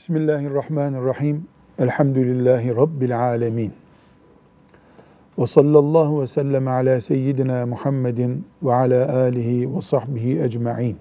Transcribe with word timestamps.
Bismillahirrahmanirrahim. 0.00 1.48
Elhamdülillahi 1.78 2.76
Rabbil 2.76 3.20
alemin. 3.20 3.72
Ve 5.38 5.46
sallallahu 5.46 6.22
ve 6.22 6.26
sellem 6.26 6.68
ala 6.68 7.00
seyyidina 7.00 7.66
Muhammedin 7.66 8.46
ve 8.62 8.74
ala 8.74 9.18
alihi 9.18 9.76
ve 9.76 9.82
sahbihi 9.82 10.42
ecma'in. 10.42 10.96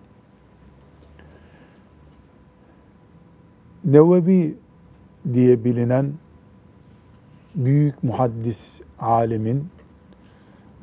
Nevevi 3.86 4.58
diye 5.34 5.64
bilinen 5.64 6.14
büyük 7.56 8.04
muhaddis 8.04 8.82
alimin 9.00 9.68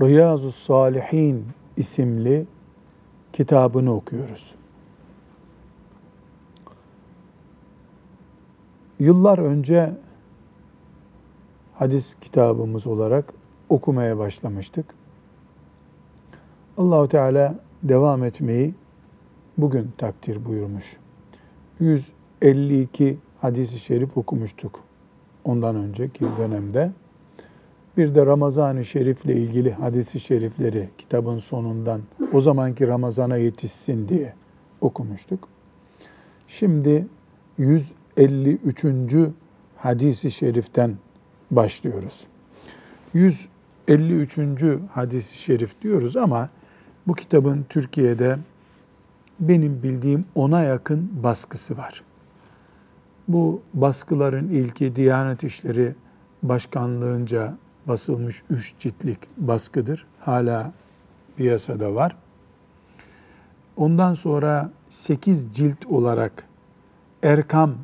Riyazu 0.01 0.53
Salihin 0.53 1.45
isimli 1.77 2.47
kitabını 3.33 3.95
okuyoruz. 3.95 4.55
Yıllar 8.99 9.39
önce 9.39 9.95
hadis 11.75 12.15
kitabımız 12.21 12.87
olarak 12.87 13.33
okumaya 13.69 14.19
başlamıştık. 14.19 14.87
Allahu 16.79 17.09
Teala 17.09 17.55
devam 17.83 18.25
etmeyi 18.25 18.75
bugün 19.59 19.93
takdir 19.99 20.45
buyurmuş. 20.45 20.97
152 21.81 23.19
hadisi 23.41 23.79
şerif 23.79 24.17
okumuştuk 24.17 24.81
ondan 25.45 25.77
önceki 25.77 26.25
dönemde. 26.39 26.93
Bir 27.97 28.15
de 28.15 28.27
Ramazan-ı 28.27 28.85
Şerif'le 28.85 29.25
ilgili 29.25 29.73
hadisi 29.73 30.21
şerifleri 30.21 30.89
kitabın 30.99 31.39
sonundan 31.39 32.01
o 32.33 32.41
zamanki 32.41 32.89
Ramazan'a 32.89 33.37
yetişsin 33.37 34.09
diye 34.09 34.35
okumuştuk. 34.81 35.49
Şimdi 36.49 37.07
153. 38.17 39.15
hadisi 39.77 40.31
şeriften 40.31 40.97
başlıyoruz. 41.51 42.27
153. 43.15 44.39
hadisi 44.93 45.39
şerif 45.39 45.83
diyoruz 45.83 46.17
ama 46.17 46.49
bu 47.07 47.15
kitabın 47.15 47.67
Türkiye'de 47.69 48.39
benim 49.41 49.83
bildiğim 49.83 50.25
ona 50.35 50.63
yakın 50.63 51.11
baskısı 51.23 51.77
var. 51.77 52.03
Bu 53.29 53.63
baskıların 53.75 54.49
ilki 54.49 54.97
Diyanet 54.97 55.45
İşleri 55.45 55.95
Başkanlığınca 56.43 57.57
basılmış 57.87 58.43
üç 58.51 58.75
ciltlik 58.79 59.19
baskıdır. 59.37 60.07
Hala 60.21 60.73
piyasada 61.37 61.95
var. 61.95 62.17
Ondan 63.77 64.15
sonra 64.15 64.71
sekiz 64.89 65.47
cilt 65.53 65.87
olarak 65.87 66.47
Erkam 67.23 67.75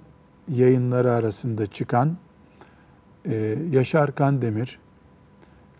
yayınları 0.48 1.12
arasında 1.12 1.66
çıkan 1.66 2.16
e, 3.24 3.58
Yaşar 3.70 4.14
Kandemir, 4.14 4.78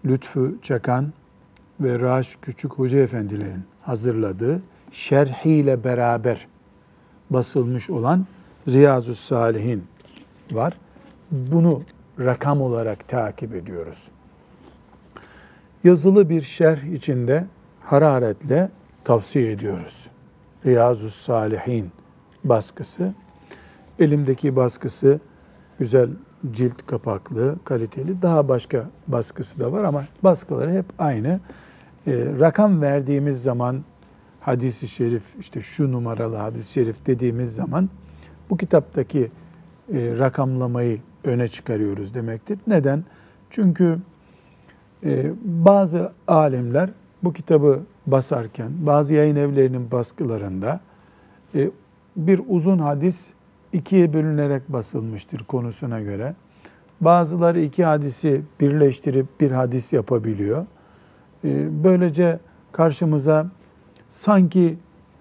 Lütfü 0.05 0.59
Çakan 0.63 1.13
ve 1.81 2.01
Raş 2.01 2.37
Küçük 2.43 2.73
Hoca 2.73 2.99
Efendilerin 2.99 3.65
hazırladığı 3.83 4.63
şerhiyle 4.93 5.85
beraber 5.85 6.47
basılmış 7.31 7.91
olan 7.91 8.27
Riyazu 8.69 9.15
Salihin 9.15 9.85
var. 10.53 10.79
Bunu 11.31 11.83
rakam 12.19 12.63
olarak 12.63 13.09
takip 13.09 13.55
ediyoruz. 13.55 14.09
Yazılı 15.85 16.29
bir 16.29 16.43
şerh 16.43 16.83
içinde 16.83 17.45
hararetle 17.81 18.71
tavsiye 19.05 19.53
ediyoruz. 19.53 20.07
Riyazu 20.67 21.11
Salihin 21.11 21.91
baskısı. 22.45 23.15
Elimdeki 24.03 24.57
baskısı 24.57 25.21
güzel 25.79 26.11
cilt 26.53 26.87
kapaklı, 26.87 27.57
kaliteli. 27.65 28.23
Daha 28.23 28.49
başka 28.49 28.91
baskısı 29.07 29.61
da 29.61 29.73
var 29.73 29.85
ama 29.85 30.05
baskıları 30.25 30.73
hep 30.73 30.87
aynı. 30.99 31.41
E, 32.07 32.13
rakam 32.41 32.83
verdiğimiz 32.83 33.43
zaman 33.43 33.85
hadisi 34.41 34.89
şerif 34.89 35.23
işte 35.41 35.61
şu 35.61 35.93
numaralı 35.93 36.37
hadis-i 36.37 36.73
şerif 36.73 37.07
dediğimiz 37.07 37.55
zaman 37.55 37.91
bu 38.51 38.57
kitaptaki 38.57 39.31
e, 39.93 40.19
rakamlamayı 40.19 41.01
öne 41.25 41.49
çıkarıyoruz 41.49 42.15
demektir. 42.15 42.59
Neden? 42.67 43.05
Çünkü 43.51 43.99
e, 45.05 45.33
bazı 45.45 46.13
alimler 46.29 46.91
bu 47.23 47.33
kitabı 47.33 47.81
basarken 48.07 48.73
bazı 48.79 49.15
yayın 49.15 49.37
evlerinin 49.37 49.91
baskılarında 49.91 50.81
e, 51.55 51.71
bir 52.17 52.41
uzun 52.49 52.79
hadis 52.79 53.33
ikiye 53.73 54.13
bölünerek 54.13 54.69
basılmıştır 54.69 55.39
konusuna 55.39 56.01
göre. 56.01 56.35
Bazıları 57.01 57.61
iki 57.61 57.85
hadisi 57.85 58.43
birleştirip 58.61 59.41
bir 59.41 59.51
hadis 59.51 59.93
yapabiliyor. 59.93 60.67
E, 61.45 61.85
böylece 61.85 62.39
karşımıza 62.73 63.47
sanki 64.09 64.79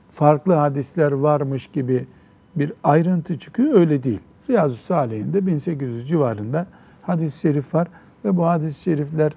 farklı 0.09 0.53
hadisler 0.53 1.11
varmış 1.11 1.67
gibi 1.67 2.07
bir 2.56 2.73
ayrıntı 2.84 3.40
çıkıyor. 3.40 3.73
Öyle 3.73 4.03
değil. 4.03 4.19
Riyazu 4.50 4.75
Salih'inde 4.75 5.47
1800 5.47 6.07
civarında 6.07 6.67
hadis-i 7.01 7.40
şerif 7.40 7.73
var 7.73 7.88
ve 8.25 8.38
bu 8.38 8.45
hadis-i 8.45 8.81
şerifler 8.81 9.34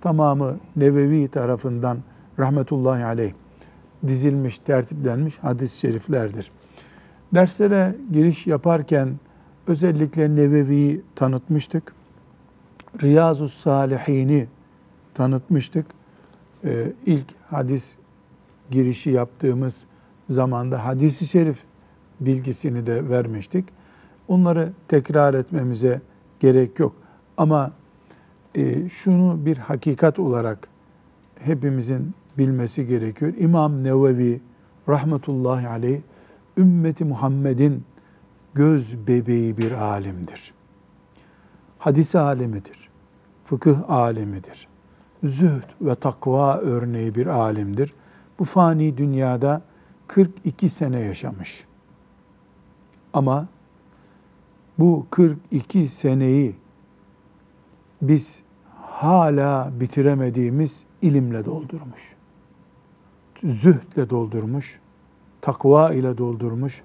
tamamı 0.00 0.56
Nevevi 0.76 1.28
tarafından 1.28 1.98
rahmetullahi 2.38 3.04
aleyh 3.04 3.32
dizilmiş, 4.06 4.58
tertiplenmiş 4.58 5.38
hadis-i 5.38 5.78
şeriflerdir. 5.78 6.50
Derslere 7.34 7.96
giriş 8.12 8.46
yaparken 8.46 9.08
özellikle 9.66 10.36
Nevevi'yi 10.36 11.02
tanıtmıştık. 11.14 11.92
Riyazu 13.02 13.48
Salihini 13.48 14.46
tanıtmıştık. 15.14 15.86
Ee, 16.64 16.92
ilk 17.06 17.26
hadis 17.50 17.96
girişi 18.70 19.10
yaptığımız 19.10 19.86
zamanda 20.28 20.84
hadisi 20.84 21.26
şerif 21.26 21.62
bilgisini 22.20 22.86
de 22.86 23.08
vermiştik. 23.08 23.64
Onları 24.28 24.72
tekrar 24.88 25.34
etmemize 25.34 26.00
gerek 26.40 26.78
yok. 26.78 26.96
Ama 27.36 27.72
e, 28.54 28.88
şunu 28.88 29.46
bir 29.46 29.56
hakikat 29.56 30.18
olarak 30.18 30.68
hepimizin 31.38 32.14
bilmesi 32.38 32.86
gerekiyor. 32.86 33.32
İmam 33.38 33.84
Nevevi 33.84 34.40
rahmetullahi 34.88 35.68
aleyh 35.68 36.00
ümmeti 36.56 37.04
Muhammed'in 37.04 37.84
göz 38.54 39.06
bebeği 39.06 39.58
bir 39.58 39.72
alimdir. 39.72 40.54
Hadis 41.78 42.14
alemidir. 42.14 42.90
Fıkıh 43.44 43.90
alemidir. 43.90 44.68
Zühd 45.24 45.70
ve 45.80 45.94
takva 45.94 46.58
örneği 46.58 47.14
bir 47.14 47.26
alimdir. 47.26 47.94
Bu 48.38 48.44
fani 48.44 48.96
dünyada 48.96 49.62
42 50.06 50.68
sene 50.68 51.00
yaşamış. 51.00 51.66
Ama 53.12 53.48
bu 54.78 55.06
42 55.10 55.88
seneyi 55.88 56.56
biz 58.02 58.40
hala 58.82 59.70
bitiremediğimiz 59.80 60.84
ilimle 61.02 61.44
doldurmuş. 61.44 62.16
Zühdle 63.44 64.10
doldurmuş, 64.10 64.80
takva 65.46 65.92
ile 65.92 66.18
doldurmuş, 66.18 66.82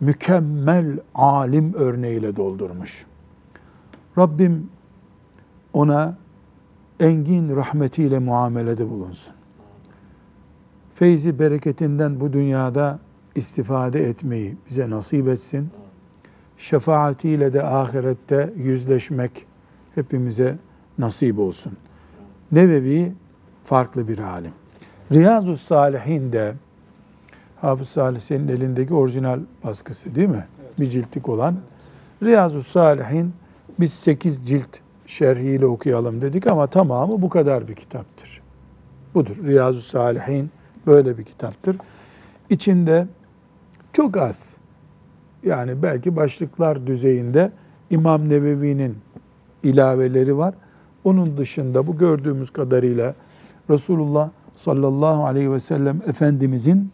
mükemmel 0.00 0.98
alim 1.14 1.74
örneğiyle 1.74 2.36
doldurmuş. 2.36 3.06
Rabbim 4.18 4.70
ona 5.72 6.16
engin 7.00 7.56
rahmetiyle 7.56 8.18
muamelede 8.18 8.90
bulunsun. 8.90 9.34
Feyzi 10.94 11.38
bereketinden 11.38 12.20
bu 12.20 12.32
dünyada 12.32 12.98
istifade 13.34 14.08
etmeyi 14.08 14.56
bize 14.68 14.90
nasip 14.90 15.28
etsin. 15.28 15.70
Şefaatiyle 16.58 17.52
de 17.52 17.62
ahirette 17.62 18.52
yüzleşmek 18.56 19.46
hepimize 19.94 20.58
nasip 20.98 21.38
olsun. 21.38 21.72
Nevevi 22.52 23.12
farklı 23.64 24.08
bir 24.08 24.18
alim. 24.18 24.52
Riyazu 25.12 25.56
Salihin 25.56 26.32
de 26.32 26.54
Hafız 27.62 27.88
Salih 27.88 28.20
senin 28.20 28.48
elindeki 28.48 28.94
orijinal 28.94 29.40
baskısı 29.64 30.14
değil 30.14 30.28
mi? 30.28 30.46
Evet. 30.62 30.80
Bir 30.80 30.90
ciltlik 30.90 31.28
olan. 31.28 31.56
Riyazu 32.22 32.62
Salihin 32.62 33.32
biz 33.80 33.92
sekiz 33.92 34.46
cilt 34.46 34.68
şerhiyle 35.06 35.66
okuyalım 35.66 36.20
dedik 36.20 36.46
ama 36.46 36.66
tamamı 36.66 37.22
bu 37.22 37.28
kadar 37.28 37.68
bir 37.68 37.74
kitaptır. 37.74 38.42
Budur. 39.14 39.36
Riyazu 39.46 39.80
Salihin 39.80 40.50
böyle 40.86 41.18
bir 41.18 41.24
kitaptır. 41.24 41.76
İçinde 42.50 43.06
çok 43.92 44.16
az 44.16 44.50
yani 45.42 45.82
belki 45.82 46.16
başlıklar 46.16 46.86
düzeyinde 46.86 47.52
İmam 47.90 48.28
Nevevi'nin 48.28 48.98
ilaveleri 49.62 50.38
var. 50.38 50.54
Onun 51.04 51.36
dışında 51.36 51.86
bu 51.86 51.98
gördüğümüz 51.98 52.50
kadarıyla 52.50 53.14
Resulullah 53.70 54.30
sallallahu 54.54 55.24
aleyhi 55.24 55.52
ve 55.52 55.60
sellem 55.60 56.00
Efendimizin 56.06 56.90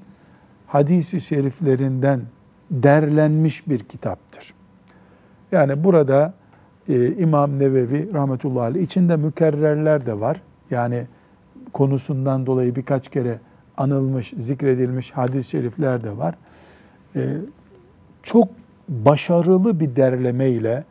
hadisi 0.69 1.21
şeriflerinden 1.21 2.21
derlenmiş 2.71 3.69
bir 3.69 3.79
kitaptır. 3.79 4.55
Yani 5.53 5.85
burada 5.85 6.35
e, 6.89 7.17
İmam 7.17 7.59
Nevevi 7.59 8.15
rahmetullahi 8.15 8.65
aleyh 8.65 8.83
içinde 8.83 9.17
mükerrerler 9.17 10.07
de 10.07 10.21
var. 10.21 10.43
Yani 10.71 11.07
konusundan 11.73 12.47
dolayı 12.47 12.77
birkaç 12.77 13.09
kere 13.09 13.39
anılmış, 13.77 14.35
zikredilmiş 14.37 15.11
hadis-i 15.11 15.51
şerifler 15.51 16.05
de 16.05 16.17
var. 16.17 16.35
E, 17.17 17.37
çok 18.23 18.49
başarılı 18.89 19.81
bir 19.81 19.97
derleme 19.97 20.49
ile 20.49 20.85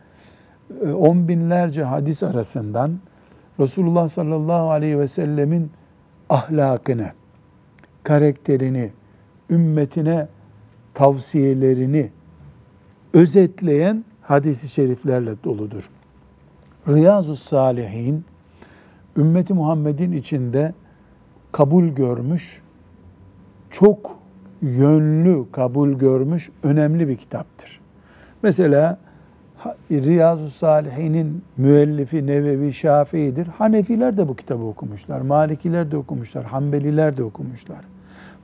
e, 0.86 0.92
on 0.92 1.28
binlerce 1.28 1.84
hadis 1.84 2.24
arasından 2.24 2.92
Resulullah 3.60 4.10
sallallahu 4.10 4.72
aleyhi 4.72 5.00
ve 5.00 5.08
sellemin 5.08 5.72
ahlakını, 6.30 7.12
karakterini, 8.04 8.92
ümmetine 9.50 10.28
tavsiyelerini 10.94 12.10
özetleyen 13.14 14.06
hadisi 14.22 14.70
şeriflerle 14.70 15.32
doludur. 15.44 15.90
Riyazu 16.88 17.36
Salihin 17.36 18.26
ümmeti 19.18 19.54
Muhammed'in 19.54 20.12
içinde 20.12 20.74
kabul 21.52 21.84
görmüş, 21.84 22.62
çok 23.70 24.20
yönlü 24.62 25.52
kabul 25.52 25.94
görmüş 25.94 26.50
önemli 26.64 27.08
bir 27.08 27.16
kitaptır. 27.16 27.80
Mesela 28.44 28.98
Riyazu 29.92 30.50
Salihin'in 30.50 31.44
müellifi 31.58 32.28
Nevevi 32.28 32.74
Şafii'dir. 32.74 33.48
Hanefiler 33.48 34.18
de 34.18 34.28
bu 34.28 34.36
kitabı 34.36 34.64
okumuşlar. 34.64 35.22
Malikiler 35.22 35.92
de 35.92 35.98
okumuşlar. 35.98 36.46
Hanbeliler 36.46 37.18
de 37.18 37.24
okumuşlar. 37.24 37.80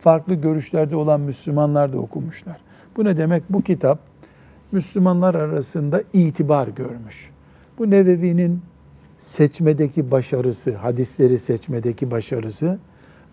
Farklı 0.03 0.33
görüşlerde 0.33 0.95
olan 0.95 1.21
Müslümanlar 1.21 1.93
da 1.93 1.97
okumuşlar. 1.97 2.57
Bu 2.97 3.05
ne 3.05 3.17
demek? 3.17 3.43
Bu 3.49 3.61
kitap 3.61 3.99
Müslümanlar 4.71 5.35
arasında 5.35 6.03
itibar 6.13 6.67
görmüş. 6.67 7.29
Bu 7.77 7.89
Nevevi'nin 7.89 8.61
seçmedeki 9.17 10.11
başarısı, 10.11 10.75
hadisleri 10.75 11.39
seçmedeki 11.39 12.11
başarısı 12.11 12.79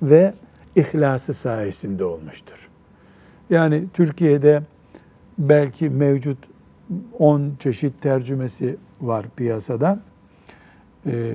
ve 0.02 0.34
ihlası 0.76 1.34
sayesinde 1.34 2.04
olmuştur. 2.04 2.68
Yani 3.50 3.84
Türkiye'de 3.94 4.62
belki 5.38 5.90
mevcut 5.90 6.38
10 7.18 7.52
çeşit 7.58 8.02
tercümesi 8.02 8.76
var 9.00 9.26
piyasada. 9.36 10.00
Ee, 11.06 11.34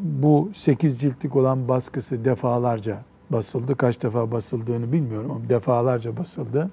bu 0.00 0.50
8 0.54 1.00
ciltlik 1.00 1.36
olan 1.36 1.68
baskısı 1.68 2.24
defalarca 2.24 3.08
basıldı. 3.30 3.76
Kaç 3.76 4.02
defa 4.02 4.32
basıldığını 4.32 4.92
bilmiyorum 4.92 5.30
ama 5.30 5.48
defalarca 5.48 6.16
basıldı. 6.16 6.70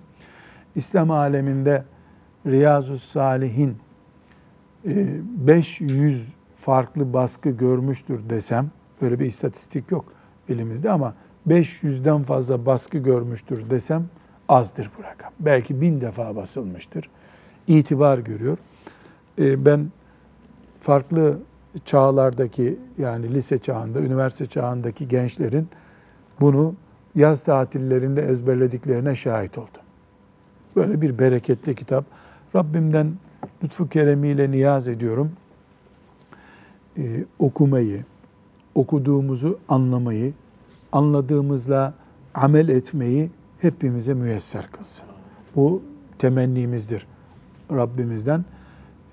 İslam 0.76 1.12
aleminde 1.12 1.84
Riyazu 2.46 2.98
Salihin 2.98 3.78
500 4.86 6.22
e, 6.22 6.26
farklı 6.56 7.14
baskı 7.14 7.50
görmüştür 7.50 8.30
desem, 8.30 8.72
böyle 9.02 9.20
bir 9.20 9.26
istatistik 9.26 9.92
yok 9.92 10.06
elimizde 10.50 10.92
ama 10.92 11.14
500'den 11.48 12.24
fazla 12.24 12.66
baskı 12.66 12.98
görmüştür 12.98 13.70
desem 13.70 14.06
azdır 14.50 14.92
bu 15.00 15.04
rakam. 15.04 15.32
Belki 15.40 15.82
bin 15.82 16.02
defa 16.02 16.36
basılmıştır. 16.36 17.10
İtibar 17.68 18.18
görüyor. 18.18 18.58
E, 19.40 19.66
ben 19.66 19.92
farklı 20.80 21.40
çağlardaki 21.86 22.80
yani 22.98 23.34
lise 23.34 23.58
çağında, 23.58 24.00
üniversite 24.00 24.46
çağındaki 24.46 25.08
gençlerin 25.08 25.68
bunu 26.42 26.76
yaz 27.16 27.44
tatillerinde 27.44 28.22
ezberlediklerine 28.22 29.16
şahit 29.16 29.58
oldum. 29.58 29.82
Böyle 30.76 31.02
bir 31.02 31.20
bereketli 31.20 31.76
kitap. 31.76 32.06
Rabbimden 32.56 33.14
lütfu 33.64 33.90
keremiyle 33.90 34.52
niyaz 34.52 34.88
ediyorum. 34.88 35.32
Ee, 36.98 37.26
okumayı, 37.40 38.04
okuduğumuzu 38.76 39.60
anlamayı, 39.70 40.34
anladığımızla 40.92 41.94
amel 42.34 42.70
etmeyi 42.70 43.30
hepimize 43.60 44.14
müyesser 44.14 44.68
kılsın. 44.72 45.06
Bu 45.56 45.82
temennimizdir 46.20 47.08
Rabbimizden. 47.72 48.46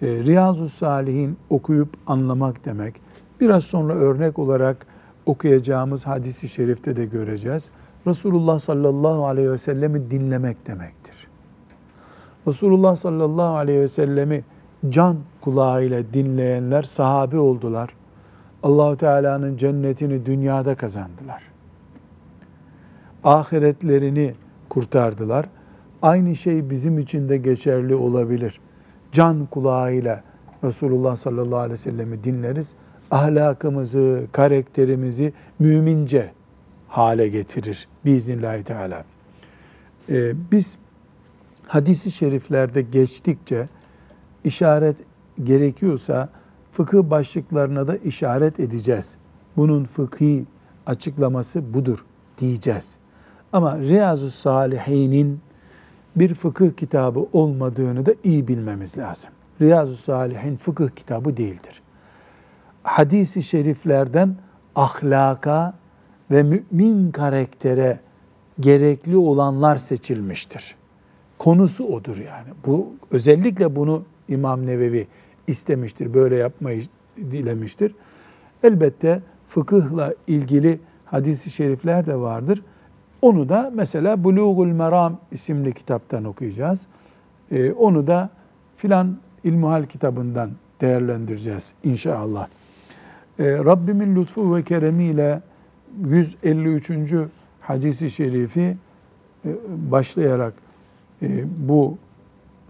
Ee, 0.03 0.07
Riyazu 0.07 0.69
Salihin 0.69 1.37
okuyup 1.51 1.89
anlamak 2.07 2.65
demek. 2.65 2.95
Biraz 3.41 3.65
sonra 3.65 3.95
örnek 3.95 4.39
olarak 4.39 4.87
okuyacağımız 5.27 6.07
hadisi 6.07 6.49
şerifte 6.49 6.97
de 6.97 7.05
göreceğiz. 7.05 7.71
Resulullah 8.07 8.59
sallallahu 8.59 9.27
aleyhi 9.27 9.51
ve 9.51 9.59
sellemi 9.59 10.11
dinlemek 10.11 10.67
demektir. 10.67 11.29
Resulullah 12.47 12.97
sallallahu 12.97 13.57
aleyhi 13.57 13.81
ve 13.81 13.89
sellemi 13.89 14.45
can 14.89 15.17
kulağıyla 15.41 16.03
dinleyenler 16.15 16.83
sahabe 16.83 17.39
oldular. 17.39 17.95
Allahu 18.63 18.97
Teala'nın 18.97 19.57
cennetini 19.57 20.27
dünyada 20.27 20.75
kazandılar. 20.75 21.43
Ahiretlerini 23.25 24.35
kurtardılar. 24.69 25.49
Aynı 26.03 26.37
şey 26.37 26.71
bizim 26.71 26.99
için 26.99 27.29
de 27.29 27.37
geçerli 27.37 27.95
olabilir. 27.95 28.61
Can 29.13 29.47
kulağıyla 29.47 30.23
Resulullah 30.65 31.17
sallallahu 31.17 31.59
aleyhi 31.59 31.73
ve 31.73 31.77
sellemi 31.77 32.25
dinleriz. 32.25 32.75
Ahlakımızı, 33.13 34.27
karakterimizi 34.33 35.33
mümince 35.59 36.33
hale 36.89 37.29
getirir 37.29 37.89
biiznillahü 38.05 38.65
teala. 38.65 39.05
Ee, 40.09 40.33
biz 40.53 40.77
hadisi 41.67 42.11
şeriflerde 42.11 42.83
geçtikçe 42.83 43.67
işaret 44.45 44.97
gerekiyorsa 45.45 46.29
fıkıh 46.73 47.03
başlıklarına 47.03 47.89
da 47.89 47.97
işaret 47.97 48.61
edeceğiz. 48.61 49.15
Bunun 49.57 49.85
fıkhi 49.85 50.45
açıklaması 50.87 51.75
budur 51.75 52.05
diyeceğiz. 52.39 52.97
Ama 53.53 53.79
Riyazu 53.79 54.31
Salihin'in 54.31 55.41
bir 56.17 56.35
fıkıh 56.35 56.71
kitabı 56.77 57.27
olmadığını 57.33 58.07
da 58.07 58.15
iyi 58.25 58.49
bilmemiz 58.49 58.99
lazım. 58.99 59.31
Riyazu 59.61 59.95
Salihin 59.95 60.57
fıkıh 60.57 60.89
kitabı 60.89 61.37
değildir. 61.37 61.83
Hadisi 62.83 63.43
şeriflerden 63.43 64.37
ahlaka 64.75 65.75
ve 66.31 66.43
mümin 66.43 67.11
karaktere 67.11 68.01
gerekli 68.61 69.17
olanlar 69.17 69.77
seçilmiştir 69.77 70.77
konusu 71.43 71.85
odur 71.85 72.17
yani. 72.17 72.49
Bu 72.67 72.93
özellikle 73.11 73.77
bunu 73.77 74.03
İmam 74.29 74.67
Nevevi 74.67 75.07
istemiştir, 75.47 76.15
böyle 76.15 76.37
yapmayı 76.37 76.83
dilemiştir. 77.17 77.95
Elbette 78.63 79.23
fıkıhla 79.49 80.15
ilgili 80.27 80.81
hadisi 81.05 81.51
şerifler 81.51 82.07
de 82.07 82.17
vardır. 82.17 82.63
Onu 83.23 83.49
da 83.49 83.71
mesela 83.75 84.25
Bulugul 84.25 84.67
Meram 84.67 85.19
isimli 85.31 85.73
kitaptan 85.73 86.25
okuyacağız. 86.25 86.87
Ee, 87.51 87.73
onu 87.73 88.07
da 88.07 88.31
filan 88.77 89.17
İlmuhal 89.45 89.85
kitabından 89.85 90.51
değerlendireceğiz 90.81 91.75
inşallah. 91.85 92.49
Ee, 93.39 93.45
Rabbimin 93.45 94.17
lütfu 94.17 94.55
ve 94.57 94.63
keremiyle 94.63 95.43
153. 96.05 96.91
hadisi 97.61 98.11
şerifi 98.11 98.77
e, 99.45 99.51
başlayarak 99.91 100.55
ee, 101.23 101.45
bu 101.69 101.99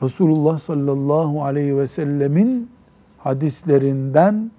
Resulullah 0.03 0.59
sallallahu 0.59 1.45
aleyhi 1.45 1.79
ve 1.79 1.87
sellemin 1.87 2.71
hadislerinden 3.19 4.51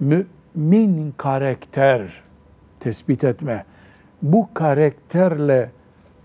mümin 0.00 1.14
karakter 1.16 2.22
tespit 2.80 3.24
etme, 3.24 3.64
bu 4.22 4.48
karakterle 4.54 5.70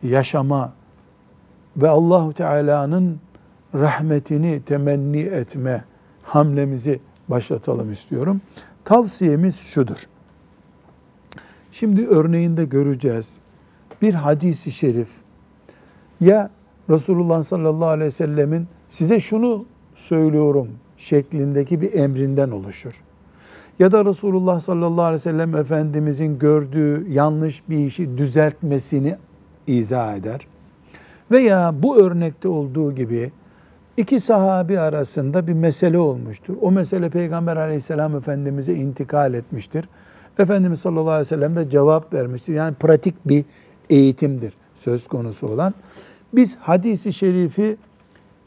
yaşama 0.03 0.73
ve 1.77 1.89
Allahu 1.89 2.33
Teala'nın 2.33 3.19
rahmetini 3.75 4.61
temenni 4.61 5.21
etme 5.21 5.83
hamlemizi 6.23 6.99
başlatalım 7.27 7.91
istiyorum. 7.91 8.41
Tavsiyemiz 8.85 9.59
şudur. 9.59 9.97
Şimdi 11.71 12.07
örneğinde 12.07 12.65
göreceğiz. 12.65 13.39
Bir 14.01 14.13
hadisi 14.13 14.71
şerif 14.71 15.09
ya 16.21 16.49
Resulullah 16.89 17.43
sallallahu 17.43 17.87
aleyhi 17.87 18.07
ve 18.07 18.11
sellemin 18.11 18.67
size 18.89 19.19
şunu 19.19 19.65
söylüyorum 19.95 20.67
şeklindeki 20.97 21.81
bir 21.81 21.93
emrinden 21.93 22.51
oluşur. 22.51 23.01
Ya 23.79 23.91
da 23.91 24.05
Resulullah 24.05 24.59
sallallahu 24.59 25.05
aleyhi 25.05 25.19
ve 25.19 25.19
sellem 25.19 25.55
Efendimizin 25.55 26.39
gördüğü 26.39 27.11
yanlış 27.11 27.69
bir 27.69 27.77
işi 27.77 28.17
düzeltmesini 28.17 29.17
izah 29.67 30.15
eder. 30.15 30.47
Veya 31.31 31.73
bu 31.83 31.97
örnekte 31.97 32.47
olduğu 32.47 32.95
gibi 32.95 33.31
iki 33.97 34.19
sahabi 34.19 34.79
arasında 34.79 35.47
bir 35.47 35.53
mesele 35.53 35.99
olmuştur. 35.99 36.55
O 36.61 36.71
mesele 36.71 37.09
Peygamber 37.09 37.57
aleyhisselam 37.57 38.15
Efendimiz'e 38.15 38.73
intikal 38.73 39.33
etmiştir. 39.33 39.85
Efendimiz 40.39 40.79
sallallahu 40.79 41.09
aleyhi 41.09 41.25
ve 41.25 41.35
sellem 41.35 41.55
de 41.55 41.69
cevap 41.69 42.13
vermiştir. 42.13 42.53
Yani 42.53 42.75
pratik 42.75 43.15
bir 43.27 43.45
eğitimdir 43.89 44.53
söz 44.75 45.07
konusu 45.07 45.47
olan. 45.47 45.73
Biz 46.33 46.55
hadisi 46.55 47.13
şerifi 47.13 47.77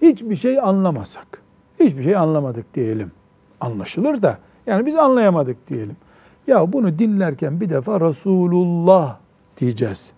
hiçbir 0.02 0.36
şey 0.36 0.60
anlamasak, 0.60 1.42
Hiçbir 1.80 2.02
şey 2.02 2.16
anlamadık 2.16 2.74
diyelim. 2.74 3.12
Anlaşılır 3.60 4.22
da 4.22 4.38
yani 4.66 4.86
biz 4.86 4.96
anlayamadık 4.96 5.68
diyelim. 5.68 5.96
Ya 6.46 6.72
bunu 6.72 6.98
dinlerken 6.98 7.60
bir 7.60 7.70
defa 7.70 8.00
Resulullah 8.00 9.16
diyeceğiz. 9.56 10.12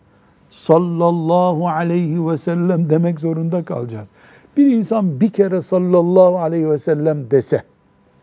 Sallallahu 0.50 1.68
aleyhi 1.68 2.28
ve 2.28 2.38
sellem 2.38 2.90
demek 2.90 3.20
zorunda 3.20 3.64
kalacağız. 3.64 4.08
Bir 4.56 4.66
insan 4.66 5.20
bir 5.20 5.30
kere 5.30 5.60
sallallahu 5.60 6.38
aleyhi 6.38 6.70
ve 6.70 6.78
sellem 6.78 7.30
dese, 7.30 7.62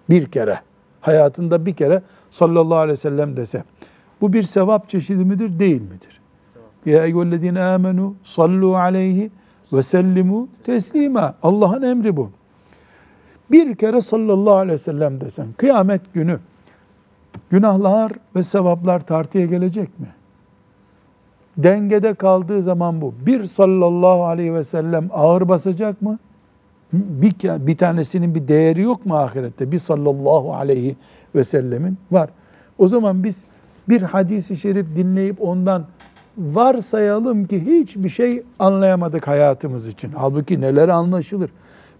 bir 0.09 0.25
kere, 0.25 0.59
hayatında 1.01 1.65
bir 1.65 1.73
kere 1.73 2.01
sallallahu 2.29 2.77
aleyhi 2.77 2.97
ve 2.97 3.01
sellem 3.01 3.37
dese, 3.37 3.63
bu 4.21 4.33
bir 4.33 4.43
sevap 4.43 4.89
çeşidi 4.89 5.25
midir, 5.25 5.59
değil 5.59 5.81
midir? 5.81 6.21
Ya 6.85 7.05
eyyühellezine 7.05 7.61
amenu 7.61 8.15
sallu 8.23 8.75
aleyhi 8.75 9.31
ve 9.73 9.83
sellimu 9.83 10.47
teslima. 10.63 11.35
Allah'ın 11.43 11.81
emri 11.81 12.17
bu. 12.17 12.29
Bir 13.51 13.75
kere 13.75 14.01
sallallahu 14.01 14.55
aleyhi 14.55 14.73
ve 14.73 14.77
sellem 14.77 15.21
desen, 15.21 15.47
kıyamet 15.57 16.13
günü 16.13 16.39
günahlar 17.49 18.11
ve 18.35 18.43
sevaplar 18.43 18.99
tartıya 18.99 19.45
gelecek 19.45 19.99
mi? 19.99 20.07
Dengede 21.57 22.13
kaldığı 22.13 22.63
zaman 22.63 23.01
bu. 23.01 23.13
Bir 23.25 23.43
sallallahu 23.43 24.23
aleyhi 24.25 24.53
ve 24.53 24.63
sellem 24.63 25.09
ağır 25.13 25.49
basacak 25.49 26.01
mı? 26.01 26.19
Bir, 26.93 27.33
bir 27.67 27.77
tanesinin 27.77 28.35
bir 28.35 28.47
değeri 28.47 28.81
yok 28.81 29.05
mu 29.05 29.17
ahirette? 29.17 29.71
Bir 29.71 29.79
sallallahu 29.79 30.53
aleyhi 30.53 30.95
ve 31.35 31.43
sellemin 31.43 31.97
var. 32.11 32.29
O 32.77 32.87
zaman 32.87 33.23
biz 33.23 33.43
bir 33.89 34.01
hadisi 34.01 34.57
şerif 34.57 34.95
dinleyip 34.95 35.41
ondan 35.41 35.85
varsayalım 36.37 37.45
ki 37.45 37.65
hiçbir 37.65 38.09
şey 38.09 38.43
anlayamadık 38.59 39.27
hayatımız 39.27 39.87
için. 39.87 40.11
Halbuki 40.15 40.61
neler 40.61 40.89
anlaşılır. 40.89 41.49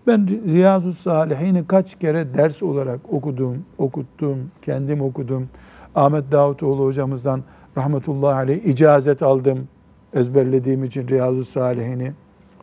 Ben 0.08 0.28
Riyazu 0.28 0.94
Salihini 0.94 1.68
kaç 1.68 2.00
kere 2.00 2.34
ders 2.34 2.64
olarak 2.64 3.00
okudum, 3.14 3.66
okuttum, 3.78 4.52
kendim 4.62 5.02
okudum. 5.02 5.50
Ahmet 5.96 6.32
Davutoğlu 6.32 6.86
hocamızdan 6.86 7.42
rahmetullahi 7.78 8.36
aleyh 8.36 8.66
icazet 8.66 9.24
aldım. 9.24 9.68
Ezberlediğim 10.14 10.84
için 10.84 11.08
Riyazu 11.08 11.46
Salihini. 11.46 12.14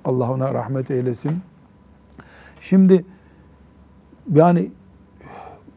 Allah 0.04 0.33
ona 0.33 0.54
rahmet 0.54 0.90
eylesin. 0.90 1.38
Şimdi 2.61 3.04
yani 4.35 4.71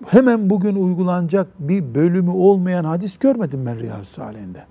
hemen 0.08 0.50
bugün 0.50 0.76
uygulanacak 0.76 1.48
bir 1.60 1.96
bölümü 1.96 2.32
olmayan 2.32 2.84
hadis 2.84 3.18
görmedim 3.18 3.66
ben 3.66 3.80
Riyazu 3.80 4.06
Salihinde. 4.06 4.64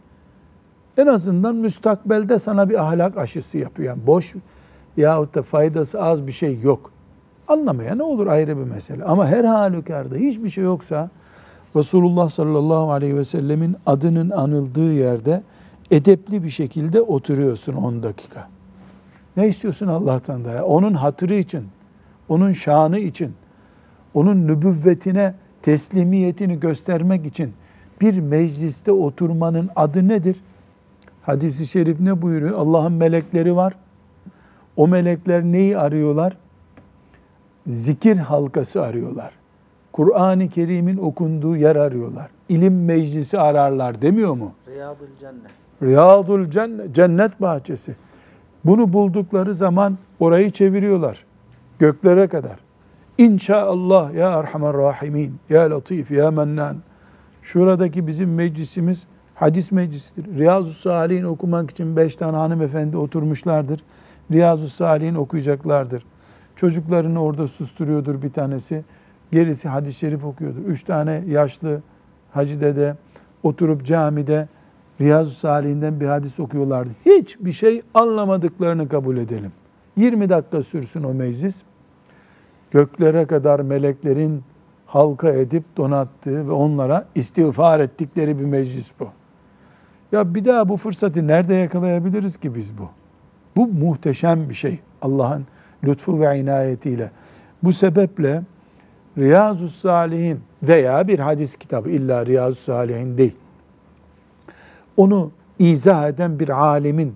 En 0.97 1.07
azından 1.07 1.57
müstakbelde 1.57 2.39
sana 2.39 2.69
bir 2.69 2.85
ahlak 2.85 3.19
aşısı 3.19 3.59
yapıyor. 3.59 3.89
Yani 3.89 4.07
boş 4.07 4.35
yahut 4.97 5.35
da 5.35 5.43
faydası 5.43 6.03
az 6.03 6.27
bir 6.27 6.33
şey 6.33 6.61
yok. 6.61 6.91
Anlamaya 7.49 7.95
ne 7.95 8.03
olur 8.03 8.27
ayrı 8.27 8.59
bir 8.59 8.65
mesele. 8.65 9.05
Ama 9.05 9.27
her 9.27 9.45
halükarda 9.45 10.17
hiçbir 10.17 10.51
şey 10.51 10.65
yoksa 10.65 11.11
Resulullah 11.77 12.29
sallallahu 12.29 12.93
aleyhi 12.93 13.17
ve 13.17 13.25
sellemin 13.25 13.77
adının 13.87 14.31
anıldığı 14.31 14.93
yerde 14.93 15.43
edepli 15.91 16.45
bir 16.45 16.51
şekilde 16.51 17.01
oturuyorsun 17.01 17.75
10 17.75 18.03
dakika. 18.03 18.49
Ne 19.37 19.49
istiyorsun 19.49 19.87
Allah'tan 19.87 20.45
da 20.45 20.51
ya? 20.51 20.65
Onun 20.65 20.95
hatırı 20.95 21.35
için, 21.35 21.65
onun 22.29 22.53
şanı 22.53 22.99
için, 22.99 23.35
onun 24.15 24.47
nübüvvetine 24.47 25.35
teslimiyetini 25.63 26.61
göstermek 26.61 27.27
için 27.27 27.53
bir 28.01 28.19
mecliste 28.19 28.93
oturmanın 28.93 29.71
adı 29.77 30.09
nedir? 30.09 30.37
Hadis-i 31.23 31.67
şerif 31.67 32.01
ne 32.01 32.23
buyuruyor? 32.23 32.59
Allah'ın 32.59 32.93
melekleri 32.93 33.57
var. 33.57 33.75
O 34.77 34.89
melekler 34.89 35.43
neyi 35.43 35.79
arıyorlar? 35.79 36.37
Zikir 37.67 38.17
halkası 38.17 38.83
arıyorlar. 38.83 39.44
Kur'an-ı 39.95 40.49
Kerim'in 40.49 40.97
okunduğu 40.97 41.57
yer 41.57 41.77
arıyorlar. 41.77 42.31
İlim 42.49 42.85
meclisi 42.85 43.39
ararlar 43.39 44.03
demiyor 44.03 44.35
mu? 44.35 44.53
Riyadul 44.69 45.07
cennet. 45.21 45.51
Riyadul 45.83 46.51
cennet, 46.51 46.95
cennet 46.95 47.41
bahçesi. 47.41 47.97
Bunu 48.65 48.93
buldukları 48.93 49.55
zaman 49.55 49.99
orayı 50.21 50.51
çeviriyorlar. 50.51 51.25
Göklere 51.79 52.29
kadar. 52.29 52.57
İnşaallah 53.19 54.15
ya 54.15 54.33
Erhamer 54.33 54.73
Rahimin, 54.73 55.37
ya 55.51 55.71
Latif, 55.71 56.11
ya 56.11 56.31
Mennan. 56.31 56.77
Şuradaki 57.43 58.07
bizim 58.07 58.35
meclisimiz 58.35 59.07
hadis 59.35 59.73
meclisidir. 59.73 60.39
Riyazu 60.39 60.73
Salih'in 60.73 61.25
okumak 61.25 61.71
için 61.71 61.97
beş 61.97 62.17
tane 62.17 62.37
hanımefendi 62.37 62.97
oturmuşlardır. 62.97 63.81
Riyazu 64.33 64.69
Salih'in 64.69 65.15
okuyacaklardır. 65.15 66.05
Çocuklarını 66.57 67.23
orada 67.23 67.49
susturuyordur 67.49 68.23
bir 68.23 68.33
tanesi. 68.33 68.85
Gerisi 69.35 69.69
hadis-i 69.69 69.99
şerif 69.99 70.25
okuyordur. 70.25 70.61
Üç 70.67 70.83
tane 70.83 71.25
yaşlı 71.29 71.81
hacı 72.33 72.61
dede 72.61 72.97
oturup 73.43 73.85
camide 73.85 74.49
Riyazu 75.01 75.31
Salih'inden 75.31 76.01
bir 76.01 76.07
hadis 76.07 76.41
okuyorlardı. 76.41 76.91
Hiçbir 77.07 77.53
şey 77.53 77.83
anlamadıklarını 77.95 78.89
kabul 78.89 79.17
edelim. 79.17 79.53
20 79.97 80.29
dakika 80.29 80.63
sürsün 80.63 81.03
o 81.03 81.15
meclis. 81.15 81.63
Göklere 82.71 83.27
kadar 83.27 83.61
meleklerin 83.61 84.43
halka 84.87 85.29
edip 85.29 85.65
donattığı 85.77 86.49
ve 86.49 86.53
onlara 86.53 87.07
istiğfar 87.15 87.81
ettikleri 87.81 88.39
bir 88.39 88.45
meclis 88.45 88.93
bu. 89.01 89.09
Ya 90.13 90.35
bir 90.35 90.45
daha 90.45 90.69
bu 90.69 90.77
fırsatı 90.77 91.27
nerede 91.27 91.55
yakalayabiliriz 91.55 92.37
ki 92.37 92.55
biz 92.55 92.79
bu? 92.79 92.89
Bu 93.57 93.67
muhteşem 93.67 94.49
bir 94.49 94.55
şey 94.55 94.79
Allah'ın 95.03 95.47
lütfu 95.85 96.21
ve 96.21 96.39
inayetiyle. 96.39 97.11
Bu 97.63 97.73
sebeple 97.73 98.43
Riyazu 99.19 99.69
Salihin 99.69 100.41
veya 100.63 101.09
bir 101.09 101.19
hadis 101.19 101.57
kitabı 101.57 101.91
illa 101.91 102.27
Riyazu 102.27 102.61
Salihin 102.61 103.19
değil. 103.19 103.37
Onu 104.97 105.31
izah 105.59 106.09
eden 106.09 106.39
bir 106.39 106.49
alimin 106.49 107.15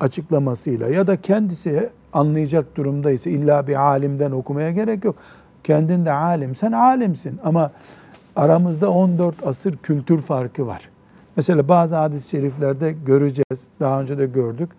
açıklamasıyla 0.00 0.88
ya 0.88 1.06
da 1.06 1.20
kendisi 1.20 1.90
anlayacak 2.12 2.76
durumdaysa 2.76 3.30
illa 3.30 3.66
bir 3.66 3.74
alimden 3.74 4.30
okumaya 4.30 4.70
gerek 4.70 5.04
yok. 5.04 5.16
Kendin 5.64 6.04
de 6.04 6.12
alim, 6.12 6.54
sen 6.54 6.72
alimsin 6.72 7.40
ama 7.44 7.70
aramızda 8.36 8.90
14 8.90 9.46
asır 9.46 9.76
kültür 9.76 10.22
farkı 10.22 10.66
var. 10.66 10.88
Mesela 11.36 11.68
bazı 11.68 11.96
hadis-i 11.96 12.28
şeriflerde 12.28 12.94
göreceğiz, 13.06 13.68
daha 13.80 14.00
önce 14.00 14.18
de 14.18 14.26
gördük. 14.26 14.70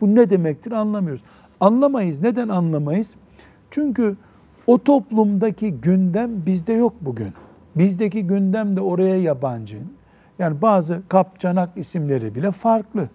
Bu 0.00 0.14
ne 0.14 0.30
demektir 0.30 0.72
anlamıyoruz. 0.72 1.22
Anlamayız. 1.60 2.22
Neden 2.22 2.48
anlamayız? 2.48 3.14
Çünkü 3.70 4.16
o 4.66 4.78
toplumdaki 4.78 5.72
gündem 5.72 6.46
bizde 6.46 6.72
yok 6.72 6.92
bugün. 7.00 7.32
Bizdeki 7.76 8.26
gündem 8.26 8.76
de 8.76 8.80
oraya 8.80 9.16
yabancı. 9.16 9.78
Yani 10.38 10.62
bazı 10.62 11.02
kapçanak 11.08 11.70
isimleri 11.76 12.34
bile 12.34 12.50
farklı. 12.50 13.08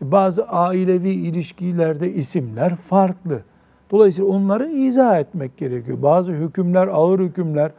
Bazı 0.00 0.48
ailevi 0.48 1.10
ilişkilerde 1.10 2.12
isimler 2.12 2.76
farklı. 2.76 3.42
Dolayısıyla 3.90 4.30
onları 4.30 4.68
izah 4.68 5.20
etmek 5.20 5.56
gerekiyor. 5.56 6.02
Bazı 6.02 6.32
hükümler, 6.32 6.86
ağır 6.86 7.20
hükümler, 7.20 7.72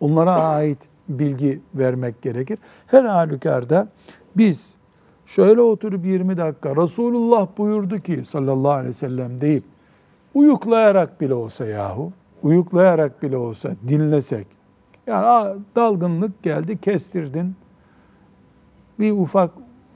onlara 0.00 0.32
ait 0.32 0.78
bilgi 1.08 1.60
vermek 1.74 2.22
gerekir. 2.22 2.58
Her 2.86 3.04
halükarda 3.04 3.88
biz 4.36 4.74
şöyle 5.26 5.60
oturup 5.60 6.06
20 6.06 6.36
dakika 6.36 6.76
Resulullah 6.76 7.46
buyurdu 7.58 7.98
ki 7.98 8.24
sallallahu 8.24 8.72
aleyhi 8.72 8.88
ve 8.88 8.92
sellem 8.92 9.40
deyip 9.40 9.64
uyuklayarak 10.34 11.20
bile 11.20 11.34
olsa 11.34 11.66
yahu, 11.66 12.12
uyuklayarak 12.42 13.22
bile 13.22 13.36
olsa 13.36 13.70
dinlesek, 13.88 14.46
yani 15.06 15.56
dalgınlık 15.76 16.42
geldi 16.42 16.80
kestirdin, 16.80 17.56
bir 18.98 19.12
ufak 19.12 19.50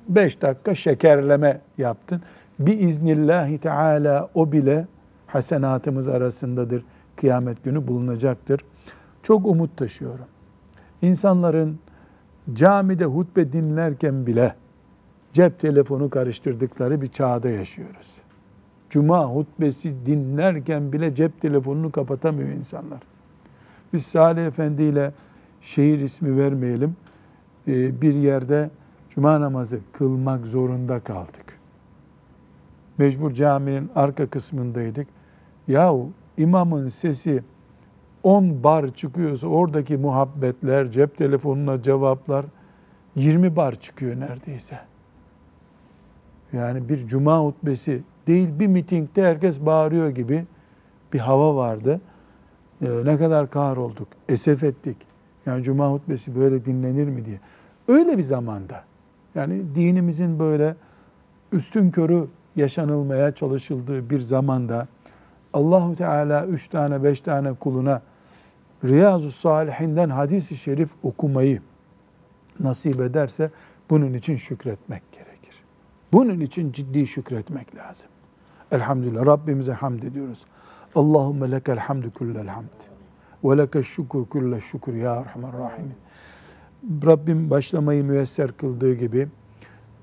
beş 0.09 0.43
dakika 0.43 0.75
şekerleme 0.75 1.61
yaptın. 1.79 2.23
Bir 2.59 2.79
iznillahi 2.79 3.59
teala 3.59 4.31
o 4.35 4.53
bile 4.53 4.87
hasenatımız 5.27 6.09
arasındadır. 6.09 6.85
Kıyamet 7.17 7.65
günü 7.65 7.89
bulunacaktır. 7.89 8.61
Çok 9.23 9.47
umut 9.47 9.77
taşıyorum. 9.77 10.27
İnsanların 11.03 11.79
camide 12.53 13.05
hutbe 13.05 13.53
dinlerken 13.53 14.27
bile 14.27 14.55
cep 15.33 15.61
telefonu 15.61 16.11
karıştırdıkları 16.11 17.03
bir 17.03 17.07
çağda 17.07 17.49
yaşıyoruz. 17.49 18.24
Cuma 18.95 19.25
hutbesi 19.25 20.07
dinlerken 20.07 20.93
bile 20.93 21.15
cep 21.15 21.41
telefonunu 21.41 21.93
kapatamıyor 21.93 22.49
insanlar. 22.49 23.01
Biz 23.93 24.07
Salih 24.07 24.47
Efendi 24.47 24.83
ile 24.83 25.13
şehir 25.61 26.01
ismi 26.01 26.37
vermeyelim. 26.37 26.97
Ee, 27.69 28.03
bir 28.03 28.15
yerde 28.15 28.71
cuma 29.11 29.41
namazı 29.41 29.81
kılmak 29.93 30.47
zorunda 30.47 31.01
kaldık. 31.01 31.59
Mecbur 32.99 33.31
caminin 33.31 33.91
arka 33.95 34.27
kısmındaydık. 34.27 35.09
Yahu 35.69 36.11
imamın 36.37 36.89
sesi 36.89 37.43
10 38.23 38.65
bar 38.65 38.95
çıkıyorsa 38.95 39.47
oradaki 39.47 39.97
muhabbetler, 39.97 40.91
cep 40.91 41.17
telefonuna 41.17 41.83
cevaplar 41.83 42.47
20 43.17 43.57
bar 43.57 43.75
çıkıyor 43.81 44.21
neredeyse. 44.21 44.79
Yani 46.53 46.89
bir 46.89 47.07
cuma 47.07 47.41
hutbesi 47.41 48.03
değil 48.27 48.49
bir 48.59 48.67
mitingde 48.67 49.23
herkes 49.23 49.61
bağırıyor 49.61 50.09
gibi 50.09 50.45
bir 51.13 51.19
hava 51.19 51.57
vardı. 51.57 52.01
e, 52.83 52.89
ne 53.05 53.19
kadar 53.19 53.51
kahrolduk, 53.51 54.09
esef 54.29 54.65
ettik. 54.65 54.97
Yani 55.47 55.63
cuma 55.63 55.93
hutbesi 55.93 56.37
böyle 56.37 56.65
dinlenir 56.65 57.09
mi 57.09 57.25
diye. 57.25 57.41
Öyle 57.89 58.19
bir 58.19 58.23
zamanda 58.23 58.85
yani 59.35 59.75
dinimizin 59.75 60.39
böyle 60.39 60.77
üstün 61.53 61.91
körü 61.91 62.27
yaşanılmaya 62.57 63.35
çalışıldığı 63.35 64.11
bir 64.11 64.21
zamanda 64.21 64.89
Allahu 65.53 65.97
Teala 65.97 66.47
üç 66.47 66.69
tane 66.69 67.05
beş 67.05 67.21
tane 67.21 67.55
kuluna 67.55 68.03
Riyazu 68.85 69.31
Salihinden 69.31 70.11
hadis-i 70.11 70.57
şerif 70.57 70.91
okumayı 71.03 71.61
nasip 72.61 73.01
ederse 73.01 73.51
bunun 73.91 74.15
için 74.15 74.37
şükretmek 74.37 75.03
gerekir. 75.13 75.65
Bunun 76.13 76.41
için 76.41 76.73
ciddi 76.73 77.07
şükretmek 77.07 77.77
lazım. 77.77 78.11
Elhamdülillah 78.75 79.27
Rabbimize 79.27 79.73
hamd 79.73 80.03
ediyoruz. 80.03 80.45
Allahümme 80.95 81.51
lekel 81.51 81.79
hamdü 81.79 82.11
kullel 82.11 82.47
hamd. 82.47 82.69
Ve 83.45 83.59
lekel 83.59 83.83
şükür 83.83 84.25
kullel 84.25 84.61
şükür 84.61 84.95
ya 84.95 85.15
Erhamer 85.15 85.53
Rahimin. 85.53 85.95
Rabbim 87.07 87.51
başlamayı 87.51 88.05
müyesser 88.05 88.53
kıldığı 88.53 88.95
gibi 88.95 89.29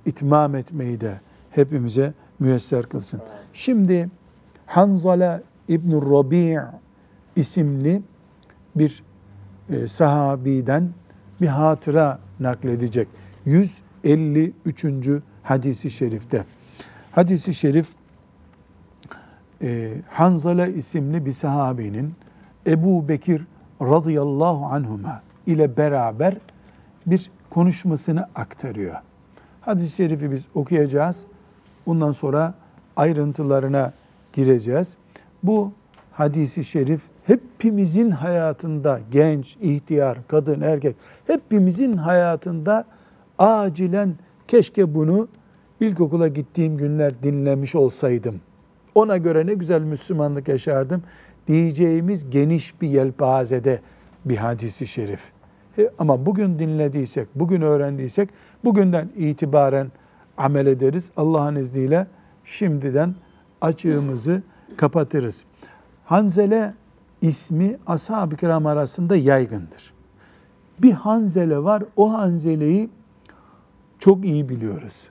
itmam 0.05 0.55
etmeyi 0.55 1.01
de 1.01 1.21
hepimize 1.49 2.13
müyesser 2.39 2.85
kılsın. 2.85 3.21
Şimdi 3.53 4.09
Hanzala 4.65 5.41
İbn 5.67 5.91
Rabi' 5.91 6.61
isimli 7.35 8.01
bir 8.75 9.03
e, 9.69 9.87
sahabiden 9.87 10.89
bir 11.41 11.47
hatıra 11.47 12.19
nakledecek. 12.39 13.07
153. 13.45 14.85
hadisi 15.43 15.89
şerifte. 15.89 16.45
Hadisi 17.11 17.53
şerif 17.53 17.87
e, 19.61 19.91
Hanzala 20.09 20.67
isimli 20.67 21.25
bir 21.25 21.31
sahabinin 21.31 22.13
Ebu 22.67 23.07
Bekir 23.07 23.41
radıyallahu 23.81 24.65
anhuma 24.65 25.21
ile 25.47 25.77
beraber 25.77 26.37
bir 27.05 27.31
konuşmasını 27.49 28.27
aktarıyor. 28.35 28.95
Hadis-i 29.61 29.95
şerifi 29.95 30.31
biz 30.31 30.47
okuyacağız. 30.55 31.23
Bundan 31.85 32.11
sonra 32.11 32.53
ayrıntılarına 32.95 33.93
gireceğiz. 34.33 34.97
Bu 35.43 35.71
hadisi 36.11 36.63
şerif 36.63 37.01
hepimizin 37.25 38.11
hayatında 38.11 38.99
genç, 39.11 39.57
ihtiyar, 39.61 40.17
kadın, 40.27 40.61
erkek 40.61 40.95
hepimizin 41.27 41.93
hayatında 41.93 42.85
acilen 43.37 44.15
keşke 44.47 44.95
bunu 44.95 45.27
ilkokula 45.79 46.27
gittiğim 46.27 46.77
günler 46.77 47.23
dinlemiş 47.23 47.75
olsaydım. 47.75 48.41
Ona 48.95 49.17
göre 49.17 49.45
ne 49.45 49.53
güzel 49.53 49.81
Müslümanlık 49.81 50.47
yaşardım 50.47 51.03
diyeceğimiz 51.47 52.29
geniş 52.29 52.81
bir 52.81 52.87
yelpazede 52.87 53.79
bir 54.25 54.37
hadisi 54.37 54.87
şerif. 54.87 55.31
Ama 55.99 56.25
bugün 56.25 56.59
dinlediysek, 56.59 57.27
bugün 57.35 57.61
öğrendiysek 57.61 58.29
bugünden 58.63 59.09
itibaren 59.17 59.91
amel 60.37 60.65
ederiz. 60.65 61.11
Allah'ın 61.17 61.55
izniyle 61.55 62.07
şimdiden 62.45 63.15
açığımızı 63.61 64.43
kapatırız. 64.77 65.43
Hanzele 66.05 66.73
ismi 67.21 67.77
ashab-ı 67.87 68.35
kiram 68.35 68.65
arasında 68.65 69.15
yaygındır. 69.15 69.93
Bir 70.79 70.91
Hanzele 70.91 71.63
var, 71.63 71.83
o 71.95 72.13
Hanzele'yi 72.13 72.89
çok 73.99 74.25
iyi 74.25 74.49
biliyoruz. 74.49 75.10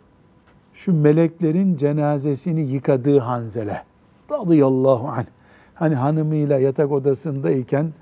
Şu 0.75 0.93
meleklerin 0.95 1.77
cenazesini 1.77 2.61
yıkadığı 2.61 3.19
Hanzele 3.19 3.83
radıyallahu 4.31 5.09
anh. 5.09 5.27
Hani 5.75 5.95
hanımıyla 5.95 6.59
yatak 6.59 6.93
odasındayken 6.93 7.93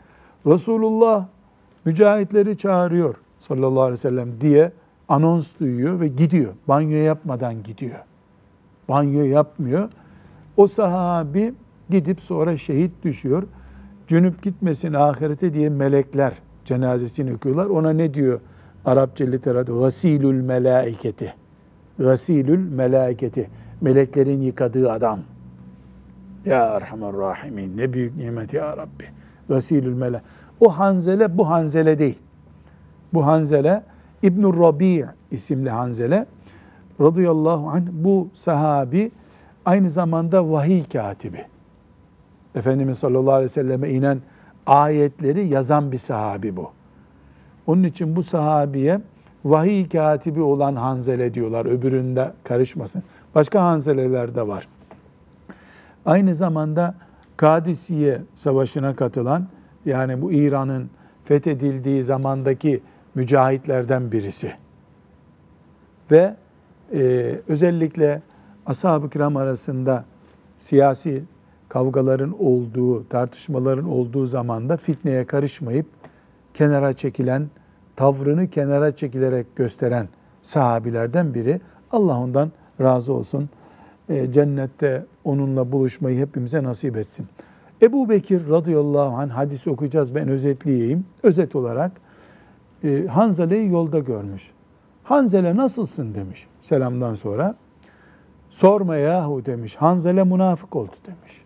Resulullah 0.47 1.27
mücahitleri 1.85 2.59
çağırıyor 2.59 3.15
sallallahu 3.39 3.81
aleyhi 3.81 3.93
ve 3.93 3.97
sellem 3.97 4.41
diye 4.41 4.73
anons 5.09 5.49
duyuyor 5.61 6.01
ve 6.01 6.09
gidiyor. 6.09 6.53
Banyo 6.69 6.97
yapmadan 6.97 7.63
gidiyor. 7.63 7.99
Banyo 8.89 9.23
yapmıyor. 9.25 9.89
O 10.57 10.67
sahabi 10.67 11.55
gidip 11.91 12.21
sonra 12.21 12.57
şehit 12.57 12.93
düşüyor. 13.05 13.43
Cünüp 14.07 14.43
gitmesin 14.43 14.93
ahirete 14.93 15.55
diye 15.55 15.69
melekler 15.69 16.33
cenazesini 16.65 17.35
okuyorlar. 17.35 17.67
Ona 17.67 17.91
ne 17.91 18.15
diyor 18.15 18.41
Arapça 18.85 19.25
literatür? 19.25 19.81
Gasilül 19.81 20.41
melaiketi. 20.41 21.35
Gasilül 21.99 22.73
melaiketi. 22.73 23.51
Meleklerin 23.81 24.41
yıkadığı 24.41 24.93
adam. 24.93 25.19
Ya 26.45 26.65
Erhamer 26.65 27.13
Rahimin. 27.13 27.77
Ne 27.77 27.93
büyük 27.93 28.17
nimet 28.17 28.53
ya 28.53 28.77
Rabbi. 28.77 29.05
Gasilül 29.49 29.95
mela. 29.95 30.23
O 30.61 30.79
Hanzele 30.79 31.39
bu 31.39 31.49
Hanzele 31.49 31.99
değil. 31.99 32.19
Bu 33.15 33.27
Hanzele 33.27 33.83
İbn 34.23 34.43
Rabi' 34.63 35.07
isimli 35.31 35.71
Hanzele 35.71 36.27
radıyallahu 37.01 37.71
anh 37.71 37.87
bu 37.93 38.29
sahabi 38.35 39.11
aynı 39.65 39.91
zamanda 39.91 40.51
vahiy 40.51 40.85
katibi. 40.85 41.45
Efendimiz 42.55 42.99
sallallahu 42.99 43.33
aleyhi 43.33 43.45
ve 43.45 43.49
selleme 43.49 43.91
inen 43.91 44.19
ayetleri 44.67 45.49
yazan 45.49 45.93
bir 45.93 45.99
sahabi 45.99 46.57
bu. 46.57 46.71
Onun 47.67 47.83
için 47.83 48.17
bu 48.17 48.23
sahabiye 48.23 49.01
vahiy 49.51 49.89
katibi 49.89 50.41
olan 50.41 50.77
Hanzele 50.77 51.35
diyorlar. 51.35 51.67
Öbüründe 51.67 52.33
karışmasın. 52.45 53.03
Başka 53.35 53.63
Hanzeleler 53.63 54.35
de 54.35 54.49
var. 54.49 54.69
Aynı 56.07 56.35
zamanda 56.35 56.95
Kadisiye 57.37 58.21
Savaşı'na 58.35 58.97
katılan 58.97 59.47
yani 59.87 60.23
bu 60.23 60.33
İran'ın 60.33 60.91
fethedildiği 61.25 62.05
zamandaki 62.05 62.81
mücahitlerden 63.15 64.13
birisi. 64.13 64.53
Ve 66.11 66.37
e, 66.95 67.35
özellikle 67.49 68.23
ashab-ı 68.67 69.11
kiram 69.11 69.37
arasında 69.37 70.05
siyasi 70.59 71.25
kavgaların 71.69 72.43
olduğu, 72.45 73.09
tartışmaların 73.09 73.89
olduğu 73.89 74.27
zamanda 74.27 74.77
fitneye 74.77 75.25
karışmayıp 75.25 75.87
kenara 76.55 76.93
çekilen, 76.93 77.49
tavrını 77.99 78.51
kenara 78.51 78.97
çekilerek 78.97 79.57
gösteren 79.57 80.09
sahabilerden 80.43 81.35
biri. 81.35 81.61
Allah 81.93 82.19
ondan 82.19 82.53
razı 82.81 83.13
olsun. 83.13 83.49
E, 84.09 84.33
cennette 84.33 85.07
onunla 85.25 85.73
buluşmayı 85.73 86.19
hepimize 86.19 86.63
nasip 86.63 86.97
etsin. 86.97 87.27
Ebu 87.83 88.09
Bekir 88.09 88.49
radıyallahu 88.49 89.17
anh 89.17 89.31
hadis 89.31 89.67
okuyacağız 89.67 90.15
ben 90.15 90.29
özetleyeyim. 90.29 91.05
Özet 91.23 91.57
olarak 91.57 91.93
e, 92.85 93.07
Hanzale'yi 93.07 93.71
yolda 93.71 93.99
görmüş. 93.99 94.51
Hanzele 95.05 95.57
nasılsın 95.57 96.15
demiş 96.15 96.47
selamdan 96.61 97.15
sonra. 97.15 97.55
Sorma 98.51 98.97
yahu 98.97 99.47
demiş. 99.47 99.77
Hanzele 99.77 100.25
münafık 100.25 100.77
oldu 100.77 100.95
demiş. 101.07 101.43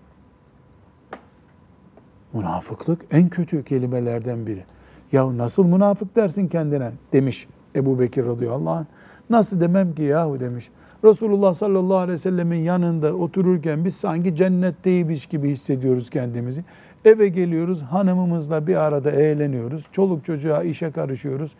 Münafıklık 2.32 3.04
en 3.10 3.28
kötü 3.28 3.64
kelimelerden 3.64 4.46
biri. 4.46 4.64
Ya 5.12 5.38
nasıl 5.38 5.64
münafık 5.64 6.16
dersin 6.16 6.48
kendine 6.48 6.90
demiş 7.12 7.48
Ebu 7.76 8.00
Bekir 8.00 8.26
radıyallahu 8.26 8.74
anh. 8.74 8.86
Nasıl 9.30 9.60
demem 9.60 9.94
ki 9.94 10.02
yahu 10.02 10.40
demiş. 10.40 10.70
Resulullah 11.04 11.54
sallallahu 11.54 11.96
aleyhi 11.96 12.12
ve 12.12 12.18
sellemin 12.18 12.60
yanında 12.60 13.14
otururken 13.14 13.84
biz 13.84 13.96
sanki 13.96 14.36
cennetteymiş 14.36 15.26
gibi 15.26 15.50
hissediyoruz 15.50 16.10
kendimizi. 16.10 16.64
Eve 17.04 17.28
geliyoruz, 17.28 17.82
hanımımızla 17.82 18.66
bir 18.66 18.76
arada 18.76 19.10
eğleniyoruz. 19.10 19.86
Çoluk 19.92 20.24
çocuğa 20.24 20.62
işe 20.62 20.90
karışıyoruz. 20.90 21.52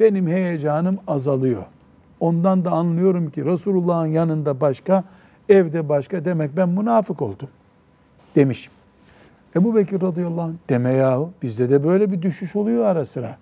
Benim 0.00 0.26
heyecanım 0.26 0.98
azalıyor. 1.06 1.62
Ondan 2.20 2.64
da 2.64 2.70
anlıyorum 2.70 3.30
ki 3.30 3.44
Resulullah'ın 3.44 4.06
yanında 4.06 4.60
başka, 4.60 5.04
evde 5.48 5.88
başka 5.88 6.24
demek 6.24 6.56
ben 6.56 6.68
münafık 6.68 7.22
oldum 7.22 7.48
demiş. 8.36 8.70
Ebu 9.56 9.74
Bekir 9.74 10.00
radıyallahu 10.00 10.40
anh 10.40 10.54
deme 10.68 10.92
yahu 10.92 11.30
bizde 11.42 11.70
de 11.70 11.84
böyle 11.84 12.12
bir 12.12 12.22
düşüş 12.22 12.56
oluyor 12.56 12.84
ara 12.84 13.04
sıra 13.04 13.36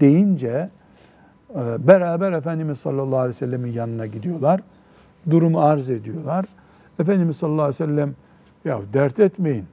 deyince 0.00 0.70
e, 1.50 1.86
beraber 1.86 2.32
Efendimiz 2.32 2.78
sallallahu 2.78 3.18
aleyhi 3.18 3.28
ve 3.28 3.32
sellemin 3.32 3.72
yanına 3.72 4.06
gidiyorlar. 4.06 4.60
Durumu 5.30 5.60
arz 5.60 5.90
ediyorlar. 5.90 6.44
Efendimiz 6.98 7.36
sallallahu 7.36 7.62
aleyhi 7.62 7.82
ve 7.82 7.86
sellem 7.86 8.14
ya 8.64 8.80
dert 8.92 9.20
etmeyin. 9.20 9.64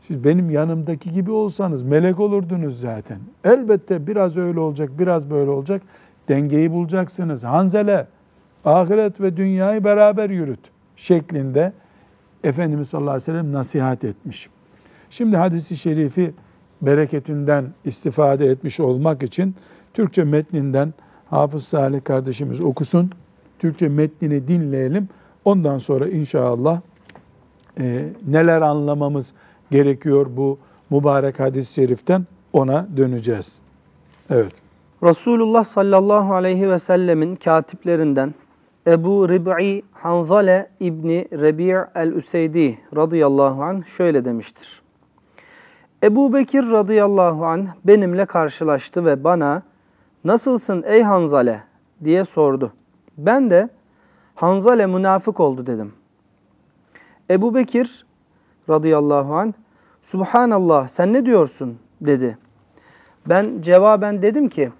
Siz 0.00 0.24
benim 0.24 0.50
yanımdaki 0.50 1.12
gibi 1.12 1.30
olsanız 1.30 1.82
melek 1.82 2.20
olurdunuz 2.20 2.80
zaten. 2.80 3.18
Elbette 3.44 4.06
biraz 4.06 4.36
öyle 4.36 4.60
olacak, 4.60 4.90
biraz 4.98 5.30
böyle 5.30 5.50
olacak. 5.50 5.82
Dengeyi 6.28 6.72
bulacaksınız. 6.72 7.44
Hanzele, 7.44 8.06
ahiret 8.64 9.20
ve 9.20 9.36
dünyayı 9.36 9.84
beraber 9.84 10.30
yürüt 10.30 10.60
şeklinde 10.96 11.72
Efendimiz 12.44 12.88
sallallahu 12.88 13.10
aleyhi 13.10 13.22
ve 13.22 13.32
sellem 13.32 13.52
nasihat 13.52 14.04
etmiş. 14.04 14.48
Şimdi 15.10 15.36
hadisi 15.36 15.76
şerifi 15.76 16.32
bereketinden 16.82 17.64
istifade 17.84 18.46
etmiş 18.46 18.80
olmak 18.80 19.22
için 19.22 19.54
Türkçe 19.94 20.24
metninden 20.24 20.94
Hafız 21.30 21.64
Salih 21.64 22.04
kardeşimiz 22.04 22.60
okusun. 22.60 23.10
Türkçe 23.58 23.88
metnini 23.88 24.48
dinleyelim. 24.48 25.08
Ondan 25.44 25.78
sonra 25.78 26.08
inşallah 26.08 26.80
e, 27.80 28.04
neler 28.28 28.60
anlamamız 28.60 29.32
gerekiyor 29.70 30.26
bu 30.36 30.58
mübarek 30.90 31.40
hadis-i 31.40 31.74
şeriften 31.74 32.26
ona 32.52 32.88
döneceğiz. 32.96 33.58
Evet. 34.30 34.52
Resulullah 35.02 35.64
sallallahu 35.64 36.34
aleyhi 36.34 36.70
ve 36.70 36.78
sellemin 36.78 37.34
katiplerinden 37.34 38.34
Ebu 38.86 39.28
Rib'i 39.28 39.82
Hanzale 39.92 40.70
İbni 40.80 41.28
Rebi' 41.32 41.86
el-Üseydi 41.94 42.78
radıyallahu 42.96 43.62
anh 43.62 43.86
şöyle 43.86 44.24
demiştir. 44.24 44.82
Ebu 46.02 46.32
Bekir 46.32 46.70
radıyallahu 46.70 47.46
anh 47.46 47.66
benimle 47.84 48.26
karşılaştı 48.26 49.04
ve 49.04 49.24
bana 49.24 49.62
nasılsın 50.24 50.84
ey 50.86 51.02
Hanzale 51.02 51.62
diye 52.04 52.24
sordu. 52.24 52.72
Ben 53.18 53.50
de 53.50 53.68
Hanzale 54.34 54.86
münafık 54.86 55.40
oldu 55.40 55.66
dedim. 55.66 55.92
Ebu 57.30 57.54
Bekir 57.54 58.06
radıyallahu 58.68 59.34
anh 59.34 59.52
Subhanallah 60.02 60.88
sen 60.88 61.12
ne 61.12 61.26
diyorsun 61.26 61.78
dedi. 62.00 62.38
Ben 63.28 63.60
cevaben 63.60 64.22
dedim 64.22 64.48
ki 64.48 64.70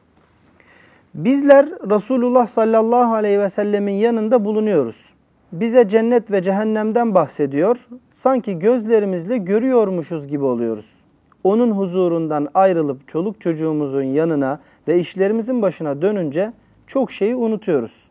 bizler 1.15 1.67
Resulullah 1.67 2.47
sallallahu 2.47 3.15
aleyhi 3.15 3.41
ve 3.41 3.51
sellemin 3.51 3.93
yanında 3.93 4.45
bulunuyoruz. 4.45 5.15
Bize 5.53 5.89
cennet 5.89 6.31
ve 6.31 6.43
cehennemden 6.43 7.15
bahsediyor. 7.15 7.89
Sanki 8.13 8.59
gözlerimizle 8.59 9.39
görüyormuşuz 9.39 10.27
gibi 10.27 10.45
oluyoruz. 10.45 11.08
Onun 11.45 11.71
huzurundan 11.71 12.49
ayrılıp 12.55 13.09
çoluk 13.09 13.41
çocuğumuzun 13.41 14.03
yanına 14.03 14.61
ve 14.89 14.99
işlerimizin 14.99 15.63
başına 15.63 16.03
dönünce 16.03 16.53
çok 16.87 17.13
şeyi 17.13 17.37
unutuyoruz. 17.37 18.09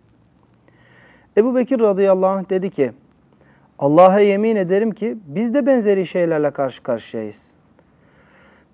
Ebu 1.38 1.56
Bekir 1.56 1.80
radıyallahu 1.80 2.30
anh 2.30 2.50
dedi 2.50 2.70
ki 2.70 2.92
Allah'a 3.80 4.20
yemin 4.20 4.56
ederim 4.56 4.92
ki 4.92 5.18
biz 5.28 5.54
de 5.54 5.66
benzeri 5.66 6.06
şeylerle 6.06 6.52
karşı 6.52 6.84
karşıyayız. 6.84 7.52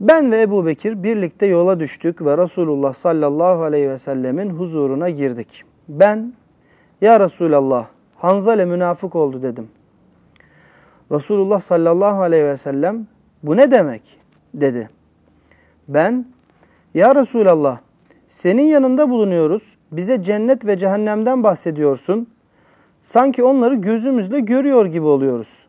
Ben 0.02 0.32
ve 0.32 0.42
Ebu 0.42 0.66
Bekir 0.66 1.04
birlikte 1.04 1.46
yola 1.46 1.80
düştük 1.80 2.22
ve 2.22 2.38
Resulullah 2.38 2.94
sallallahu 2.94 3.63
aleyhi 3.63 3.89
ve 3.89 3.98
sellemin 3.98 4.50
huzuruna 4.50 5.10
girdik. 5.10 5.63
Ben, 5.89 6.34
ya 7.02 7.20
Resulallah, 7.20 7.88
Hanzale 8.18 8.66
münafık 8.66 9.16
oldu 9.16 9.42
dedim. 9.42 9.68
Resulullah 11.12 11.60
sallallahu 11.60 12.22
aleyhi 12.22 12.46
ve 12.46 12.58
sellem, 12.58 13.08
bu 13.44 13.58
ne 13.58 13.72
demek? 13.72 14.22
Dedi. 14.54 14.89
Ben, 15.88 16.26
ya 16.94 17.16
Resulallah, 17.16 17.80
senin 18.28 18.63
yanında 18.63 19.10
bulunuyoruz, 19.10 19.78
bize 19.92 20.24
cennet 20.24 20.66
ve 20.66 20.78
cehennemden 20.78 21.44
bahsediyorsun. 21.44 22.28
Sanki 23.02 23.44
onları 23.44 23.76
gözümüzle 23.76 24.39
görüyor 24.39 24.86
gibi 24.86 25.06
oluyoruz 25.06 25.63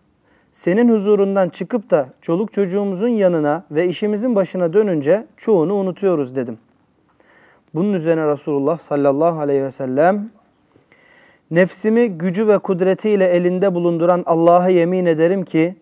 senin 0.55 0.89
huzurundan 0.89 1.49
çıkıp 1.49 1.91
da 1.91 2.09
çoluk 2.21 2.53
çocuğumuzun 2.53 3.09
yanına 3.09 3.65
ve 3.71 3.89
işimizin 3.89 4.35
başına 4.35 4.73
dönünce 4.73 5.27
çoğunu 5.37 5.75
unutuyoruz 5.75 6.37
dedim. 6.37 6.59
Bunun 7.75 7.93
üzerine 7.93 8.29
Resulullah 8.29 8.79
sallallahu 8.79 9.41
aleyhi 9.41 9.63
ve 9.63 9.71
sellem 9.71 10.31
nefsimi 11.51 12.09
gücü 12.09 12.49
ve 12.49 12.59
kudretiyle 12.59 13.27
elinde 13.27 13.75
bulunduran 13.75 14.23
Allah'a 14.27 14.69
yemin 14.69 15.07
ederim 15.07 15.45
ki 15.45 15.75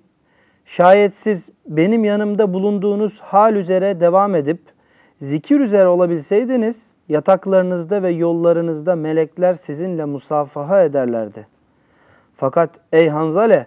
şayet 0.64 1.16
siz 1.16 1.50
benim 1.66 2.04
yanımda 2.04 2.52
bulunduğunuz 2.54 3.20
hal 3.20 3.54
üzere 3.54 4.00
devam 4.00 4.34
edip 4.34 4.60
zikir 5.20 5.60
üzere 5.60 5.88
olabilseydiniz 5.88 6.90
yataklarınızda 7.08 8.02
ve 8.02 8.10
yollarınızda 8.10 8.96
melekler 8.96 9.54
sizinle 9.54 10.04
musafaha 10.04 10.84
ederlerdi. 10.84 11.46
Fakat 12.36 12.70
ey 12.92 13.08
Hanzale 13.08 13.66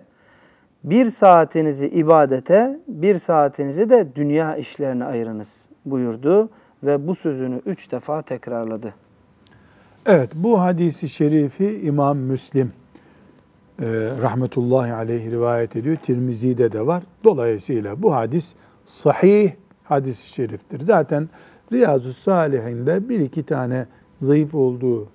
bir 0.84 1.06
saatinizi 1.06 1.88
ibadete, 1.88 2.80
bir 2.88 3.16
saatinizi 3.16 3.90
de 3.90 4.08
dünya 4.16 4.56
işlerine 4.56 5.06
ayırınız 5.06 5.70
buyurdu 5.86 6.50
ve 6.84 7.08
bu 7.08 7.16
sözünü 7.16 7.62
üç 7.66 7.92
defa 7.92 8.22
tekrarladı. 8.22 8.94
Evet 10.06 10.32
bu 10.36 10.62
hadisi 10.62 11.10
şerifi 11.10 11.82
İmam 11.84 12.18
Müslim 12.18 12.74
rahmetullahi 14.22 14.94
aleyhi 14.94 15.32
rivayet 15.32 15.76
ediyor. 15.76 15.98
Tirmizi'de 15.98 16.72
de 16.72 16.88
var. 16.88 17.04
Dolayısıyla 17.24 18.02
bu 18.04 18.16
hadis 18.16 18.56
sahih 18.86 19.52
hadis-i 19.84 20.28
şeriftir. 20.28 20.80
Zaten 20.80 21.30
Riyazu 21.72 22.14
Salihinde 22.14 23.10
bir 23.10 23.20
iki 23.20 23.44
tane 23.44 23.86
zayıf 24.20 24.56
olduğu 24.56 25.08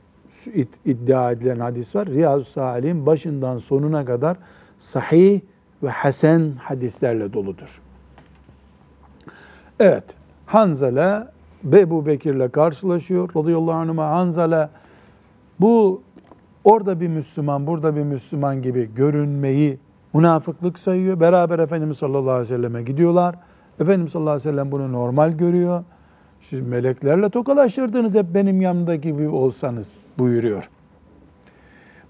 iddia 0.84 1.32
edilen 1.32 1.58
hadis 1.58 1.96
var. 1.96 2.08
Riyazu 2.08 2.44
Salih'in 2.44 3.06
başından 3.06 3.58
sonuna 3.58 4.04
kadar 4.04 4.36
sahih 4.78 5.40
ve 5.82 5.88
hasen 5.88 6.52
hadislerle 6.62 7.32
doludur. 7.32 7.80
Evet, 9.80 10.04
Hanzala 10.46 11.32
Ebu 11.72 12.06
Bekir'le 12.06 12.48
karşılaşıyor 12.48 13.30
radıyallahu 13.36 13.72
anh'a. 13.72 14.10
Hanzala 14.10 14.70
bu 15.60 16.02
orada 16.64 17.00
bir 17.00 17.08
Müslüman, 17.08 17.66
burada 17.66 17.96
bir 17.96 18.02
Müslüman 18.02 18.62
gibi 18.62 18.94
görünmeyi 18.94 19.78
münafıklık 20.14 20.78
sayıyor. 20.78 21.20
Beraber 21.20 21.58
Efendimiz 21.58 21.98
sallallahu 21.98 22.30
aleyhi 22.30 22.52
ve 22.52 22.56
selleme 22.56 22.82
gidiyorlar. 22.82 23.34
Efendimiz 23.80 24.12
sallallahu 24.12 24.30
aleyhi 24.30 24.48
ve 24.48 24.52
sellem 24.52 24.72
bunu 24.72 24.92
normal 24.92 25.32
görüyor. 25.32 25.84
Siz 26.40 26.60
meleklerle 26.60 27.28
tokalaşırdınız 27.28 28.14
hep 28.14 28.26
benim 28.34 28.60
yanımda 28.60 28.94
gibi 28.94 29.28
olsanız 29.28 29.96
buyuruyor. 30.18 30.70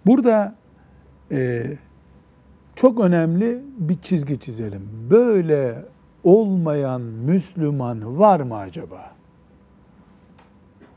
Burada 0.07 0.55
e, 1.33 1.67
çok 2.77 3.01
önemli 3.01 3.63
bir 3.79 3.95
çizgi 3.95 4.41
çizelim. 4.41 4.89
Böyle 5.11 5.85
olmayan 6.25 7.01
Müslüman 7.01 8.19
var 8.19 8.41
mı 8.41 8.57
acaba? 8.57 9.10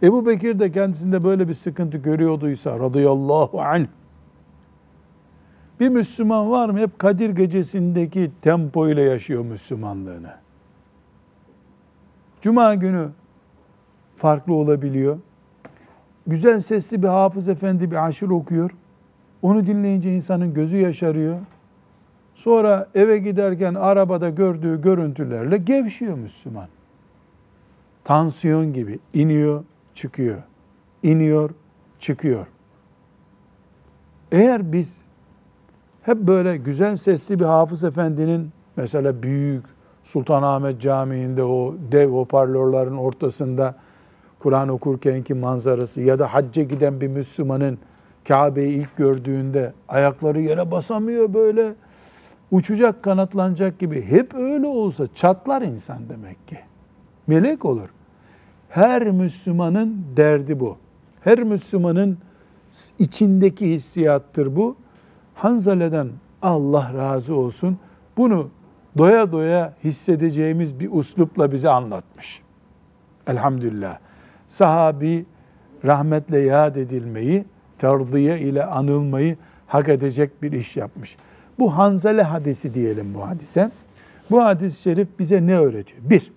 Ebu 0.04 0.26
Bekir 0.26 0.60
de 0.60 0.72
kendisinde 0.72 1.24
böyle 1.24 1.48
bir 1.48 1.54
sıkıntı 1.54 1.98
görüyorduysa 1.98 2.80
radıyallahu 2.80 3.62
anh 3.62 3.86
bir 5.80 5.90
Müslüman 5.90 6.52
var 6.52 6.70
mı? 6.70 6.80
Hep 6.80 7.00
Kadir 7.00 7.30
gecesindeki 7.30 8.32
tempo 8.42 8.90
ile 8.90 9.02
yaşıyor 9.02 9.46
Müslümanlığını. 9.46 10.34
Cuma 12.42 12.76
günü 12.76 13.10
farklı 14.16 14.54
olabiliyor. 14.54 15.18
Güzel 16.28 16.60
sesli 16.60 17.04
bir 17.04 17.08
hafız 17.08 17.48
efendi 17.48 17.92
bir 17.92 18.06
aşır 18.06 18.30
okuyor. 18.30 18.72
Onu 19.42 19.68
dinleyince 19.68 20.16
insanın 20.16 20.54
gözü 20.54 20.78
yaşarıyor. 20.78 21.40
Sonra 22.36 22.90
eve 22.96 23.18
giderken 23.18 23.74
arabada 23.74 24.30
gördüğü 24.30 24.82
görüntülerle 24.82 25.58
gevşiyor 25.58 26.18
Müslüman. 26.18 26.68
Tansiyon 28.04 28.74
gibi 28.74 29.00
iniyor, 29.14 29.64
çıkıyor. 29.96 30.44
iniyor, 31.04 31.50
çıkıyor. 32.00 32.46
Eğer 34.32 34.74
biz 34.74 35.02
hep 36.02 36.18
böyle 36.18 36.58
güzel 36.58 36.96
sesli 36.96 37.40
bir 37.40 37.46
hafız 37.46 37.84
efendinin 37.84 38.52
mesela 38.76 39.24
büyük 39.24 39.66
Sultanahmet 40.04 40.82
Camii'nde 40.82 41.44
o 41.44 41.76
dev 41.92 42.10
hoparlörlerin 42.10 42.98
ortasında 42.98 43.76
Kur'an 44.40 44.70
okurkenki 44.70 45.34
manzarası 45.34 46.02
ya 46.02 46.20
da 46.20 46.34
hacca 46.34 46.64
giden 46.64 47.02
bir 47.02 47.08
Müslümanın 47.08 47.78
Kabe'yi 48.28 48.70
ilk 48.70 48.98
gördüğünde 48.98 49.74
ayakları 49.88 50.42
yere 50.42 50.72
basamıyor 50.72 51.34
böyle 51.34 51.76
uçacak 52.52 53.04
kanatlanacak 53.04 53.80
gibi 53.80 54.02
hep 54.02 54.34
öyle 54.34 54.68
olsa 54.68 55.08
çatlar 55.16 55.62
insan 55.62 56.10
demek 56.10 56.48
ki. 56.48 56.58
Melek 57.28 57.66
olur. 57.66 57.90
Her 58.74 59.04
Müslümanın 59.04 60.06
derdi 60.18 60.60
bu. 60.60 60.78
Her 61.22 61.44
Müslümanın 61.44 62.18
içindeki 63.00 63.70
hissiyattır 63.70 64.56
bu. 64.56 64.76
Hanzale'den 65.36 66.10
Allah 66.42 66.92
razı 66.98 67.36
olsun 67.36 67.78
bunu 68.18 68.50
doya 68.98 69.32
doya 69.32 69.74
hissedeceğimiz 69.84 70.80
bir 70.80 70.90
uslupla 70.92 71.52
bize 71.52 71.70
anlatmış. 71.70 72.42
Elhamdülillah. 73.28 73.98
Sahabi 74.48 75.26
rahmetle 75.86 76.40
yad 76.40 76.76
edilmeyi, 76.76 77.46
terdiye 77.78 78.40
ile 78.40 78.66
anılmayı 78.66 79.38
hak 79.68 79.90
edecek 79.90 80.44
bir 80.44 80.52
iş 80.52 80.78
yapmış. 80.78 81.18
Bu 81.60 81.78
Hanzale 81.78 82.24
hadisi 82.24 82.74
diyelim 82.74 83.14
bu 83.14 83.28
hadise. 83.28 83.72
Bu 84.32 84.44
hadis-i 84.44 84.82
şerif 84.82 85.08
bize 85.20 85.48
ne 85.48 85.58
öğretiyor? 85.58 86.02
Bir, 86.10 86.32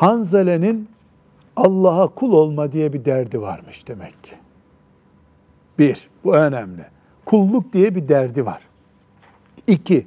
Hanzale'nin 0.00 0.88
Allah'a 1.56 2.08
kul 2.08 2.32
olma 2.32 2.72
diye 2.72 2.92
bir 2.92 3.04
derdi 3.04 3.40
varmış 3.40 3.88
demek 3.88 4.24
ki. 4.24 4.32
Bir, 5.78 6.08
bu 6.24 6.36
önemli. 6.36 6.84
Kulluk 7.24 7.72
diye 7.72 7.94
bir 7.94 8.08
derdi 8.08 8.46
var. 8.46 8.62
İki, 9.66 10.06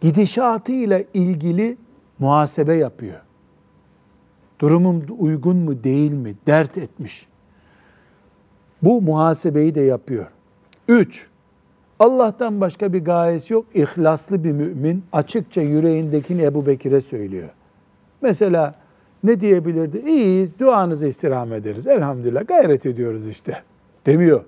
gidişatıyla 0.00 1.02
ilgili 1.14 1.76
muhasebe 2.18 2.74
yapıyor. 2.74 3.20
Durumum 4.60 5.04
uygun 5.18 5.56
mu 5.56 5.84
değil 5.84 6.12
mi 6.12 6.34
dert 6.46 6.78
etmiş. 6.78 7.26
Bu 8.82 9.02
muhasebeyi 9.02 9.74
de 9.74 9.80
yapıyor. 9.80 10.26
Üç, 10.88 11.26
Allah'tan 11.98 12.60
başka 12.60 12.92
bir 12.92 13.04
gayesi 13.04 13.52
yok. 13.52 13.66
İhlaslı 13.74 14.44
bir 14.44 14.52
mümin 14.52 15.04
açıkça 15.12 15.60
yüreğindekini 15.60 16.42
Ebu 16.42 16.66
Bekir'e 16.66 17.00
söylüyor. 17.00 17.50
Mesela 18.22 18.74
ne 19.24 19.40
diyebilirdi? 19.40 19.98
İyiyiz, 20.06 20.58
duanızı 20.58 21.06
istirham 21.06 21.52
ederiz. 21.52 21.86
Elhamdülillah 21.86 22.46
gayret 22.46 22.86
ediyoruz 22.86 23.28
işte. 23.28 23.62
Demiyor. 24.06 24.44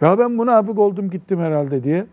Ya 0.00 0.18
ben 0.18 0.30
münafık 0.30 0.78
oldum 0.78 1.10
gittim 1.10 1.40
herhalde 1.40 1.84
diye. 1.84 2.06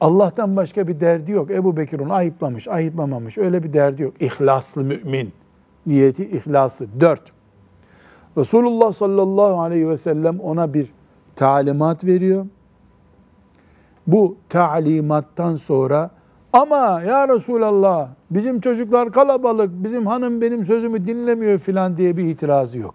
Allah'tan 0.00 0.56
başka 0.56 0.88
bir 0.88 1.00
derdi 1.00 1.30
yok. 1.30 1.50
Ebu 1.50 1.76
Bekir 1.76 2.00
onu 2.00 2.12
ayıplamış, 2.12 2.68
ayıplamamış. 2.68 3.38
Öyle 3.38 3.62
bir 3.62 3.72
derdi 3.72 4.02
yok. 4.02 4.22
İhlaslı 4.22 4.84
mümin. 4.84 5.32
Niyeti 5.86 6.30
ihlaslı. 6.30 6.86
Dört. 7.00 7.22
Resulullah 8.36 8.92
sallallahu 8.92 9.60
aleyhi 9.60 9.88
ve 9.88 9.96
sellem 9.96 10.40
ona 10.40 10.74
bir 10.74 10.92
talimat 11.36 12.04
veriyor. 12.04 12.46
Bu 14.06 14.36
talimattan 14.48 15.56
sonra 15.56 16.10
ama 16.58 17.02
ya 17.02 17.28
Resulallah 17.28 18.08
bizim 18.30 18.60
çocuklar 18.60 19.12
kalabalık, 19.12 19.70
bizim 19.72 20.06
hanım 20.06 20.40
benim 20.40 20.64
sözümü 20.64 21.06
dinlemiyor 21.06 21.58
filan 21.58 21.96
diye 21.96 22.16
bir 22.16 22.24
itirazı 22.24 22.78
yok. 22.78 22.94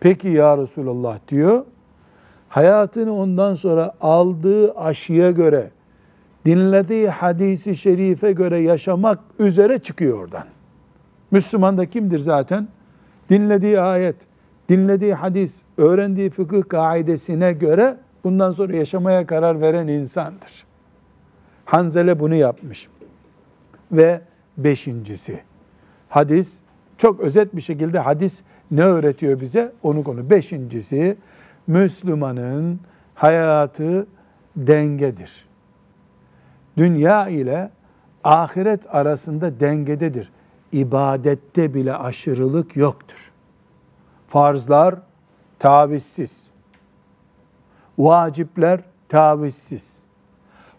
Peki 0.00 0.28
ya 0.28 0.58
Resulallah 0.58 1.18
diyor. 1.28 1.64
Hayatını 2.48 3.14
ondan 3.14 3.54
sonra 3.54 3.94
aldığı 4.00 4.72
aşıya 4.72 5.30
göre, 5.30 5.70
dinlediği 6.46 7.08
hadisi 7.08 7.76
şerife 7.76 8.32
göre 8.32 8.58
yaşamak 8.58 9.18
üzere 9.38 9.78
çıkıyor 9.78 10.18
oradan. 10.18 10.44
Müslüman 11.30 11.78
da 11.78 11.86
kimdir 11.86 12.18
zaten? 12.18 12.68
Dinlediği 13.30 13.80
ayet, 13.80 14.16
dinlediği 14.68 15.14
hadis, 15.14 15.62
öğrendiği 15.78 16.30
fıkıh 16.30 16.62
kaidesine 16.68 17.52
göre 17.52 17.96
bundan 18.24 18.50
sonra 18.50 18.76
yaşamaya 18.76 19.26
karar 19.26 19.60
veren 19.60 19.88
insandır. 19.88 20.64
Hanzele 21.64 22.20
bunu 22.20 22.34
yapmış. 22.34 22.88
Ve 23.92 24.20
beşincisi, 24.56 25.42
hadis, 26.08 26.60
çok 26.98 27.20
özet 27.20 27.56
bir 27.56 27.60
şekilde 27.60 27.98
hadis 27.98 28.42
ne 28.70 28.82
öğretiyor 28.82 29.40
bize? 29.40 29.72
Onu 29.82 30.04
konu. 30.04 30.30
Beşincisi, 30.30 31.16
Müslümanın 31.66 32.80
hayatı 33.14 34.06
dengedir. 34.56 35.46
Dünya 36.76 37.28
ile 37.28 37.70
ahiret 38.24 38.94
arasında 38.94 39.60
dengededir. 39.60 40.32
İbadette 40.72 41.74
bile 41.74 41.94
aşırılık 41.94 42.76
yoktur. 42.76 43.32
Farzlar 44.28 44.94
tavizsiz. 45.58 46.46
Vacipler 47.98 48.80
tavizsiz. 49.08 50.03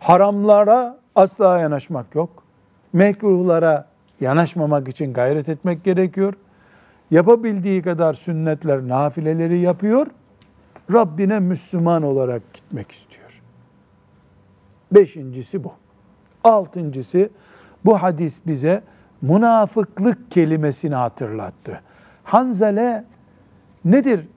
Haramlara 0.06 0.98
asla 1.16 1.60
yanaşmak 1.60 2.16
yok. 2.16 2.44
Mekruhlara 2.94 3.88
yanaşmamak 4.22 4.88
için 4.88 5.14
gayret 5.14 5.50
etmek 5.50 5.84
gerekiyor. 5.84 6.34
Yapabildiği 7.12 7.82
kadar 7.82 8.14
sünnetler, 8.14 8.88
nafileleri 8.88 9.60
yapıyor. 9.60 10.08
Rabbine 10.94 11.40
Müslüman 11.40 12.04
olarak 12.04 12.54
gitmek 12.54 12.92
istiyor. 12.92 13.42
Beşincisi 14.92 15.64
bu. 15.64 15.74
Altıncısı 16.44 17.30
bu 17.86 18.04
hadis 18.04 18.42
bize 18.48 18.84
münafıklık 19.22 20.32
kelimesini 20.32 20.96
hatırlattı. 20.96 21.82
Hanzele 22.24 23.06
nedir 23.86 24.28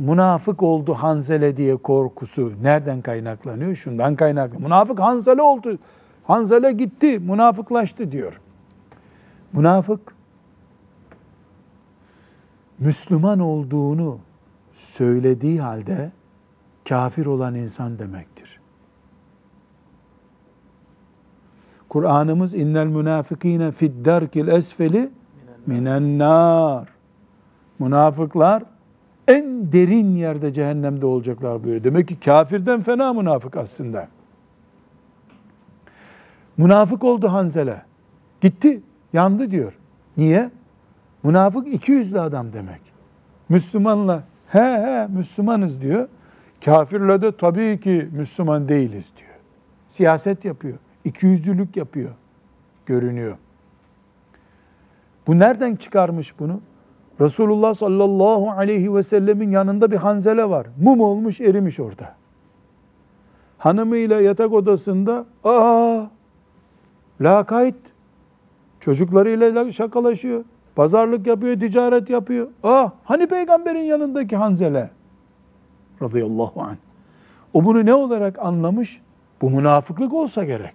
münafık 0.00 0.62
oldu 0.62 0.94
Hanzele 0.94 1.56
diye 1.56 1.76
korkusu 1.76 2.52
nereden 2.62 3.00
kaynaklanıyor? 3.00 3.74
Şundan 3.74 4.16
kaynaklı. 4.16 4.60
Münafık 4.60 5.00
Hanzele 5.00 5.42
oldu. 5.42 5.78
Hanzele 6.24 6.72
gitti, 6.72 7.18
münafıklaştı 7.18 8.12
diyor. 8.12 8.40
Münafık 9.52 10.14
Müslüman 12.78 13.38
olduğunu 13.38 14.18
söylediği 14.72 15.60
halde 15.60 16.12
kafir 16.88 17.26
olan 17.26 17.54
insan 17.54 17.98
demektir. 17.98 18.60
Kur'an'ımız 21.88 22.54
innel 22.54 22.86
münafıkine 22.86 23.72
fid 23.72 24.06
darkil 24.06 24.48
esfeli 24.48 25.10
minen 25.66 26.18
nar. 26.18 26.88
Münafıklar 27.78 28.62
en 29.30 29.72
derin 29.72 30.16
yerde 30.16 30.52
cehennemde 30.52 31.06
olacaklar 31.06 31.62
buyuruyor. 31.62 31.84
Demek 31.84 32.08
ki 32.08 32.20
kafirden 32.20 32.80
fena 32.80 33.12
münafık 33.12 33.56
aslında. 33.56 34.08
Münafık 36.56 37.04
oldu 37.04 37.28
Hanzele. 37.28 37.82
Gitti, 38.40 38.80
yandı 39.12 39.50
diyor. 39.50 39.72
Niye? 40.16 40.50
Münafık 41.22 41.74
iki 41.74 41.92
yüzlü 41.92 42.20
adam 42.20 42.52
demek. 42.52 42.80
Müslümanla 43.48 44.24
he 44.46 44.58
he 44.58 45.06
Müslümanız 45.06 45.80
diyor. 45.80 46.08
Kafirle 46.64 47.22
de 47.22 47.36
tabii 47.36 47.80
ki 47.80 48.08
Müslüman 48.12 48.68
değiliz 48.68 49.12
diyor. 49.16 49.30
Siyaset 49.88 50.44
yapıyor. 50.44 50.78
İkiyüzlülük 51.04 51.76
yapıyor. 51.76 52.10
Görünüyor. 52.86 53.36
Bu 55.26 55.38
nereden 55.38 55.76
çıkarmış 55.76 56.38
bunu? 56.38 56.60
Resulullah 57.20 57.74
sallallahu 57.74 58.50
aleyhi 58.50 58.94
ve 58.94 59.02
sellemin 59.02 59.50
yanında 59.50 59.90
bir 59.90 59.96
hanzele 59.96 60.50
var. 60.50 60.66
Mum 60.80 61.00
olmuş 61.00 61.40
erimiş 61.40 61.80
orada. 61.80 62.14
Hanımıyla 63.58 64.20
yatak 64.20 64.52
odasında 64.52 65.26
aa 65.44 66.02
lakayt 67.20 67.76
çocuklarıyla 68.80 69.72
şakalaşıyor. 69.72 70.44
Pazarlık 70.76 71.26
yapıyor, 71.26 71.60
ticaret 71.60 72.10
yapıyor. 72.10 72.48
Ah 72.62 72.90
hani 73.04 73.26
peygamberin 73.26 73.82
yanındaki 73.82 74.36
hanzele 74.36 74.90
radıyallahu 76.02 76.62
anh. 76.62 76.76
O 77.54 77.64
bunu 77.64 77.86
ne 77.86 77.94
olarak 77.94 78.38
anlamış? 78.38 79.00
Bu 79.42 79.50
münafıklık 79.50 80.14
olsa 80.14 80.44
gerek. 80.44 80.74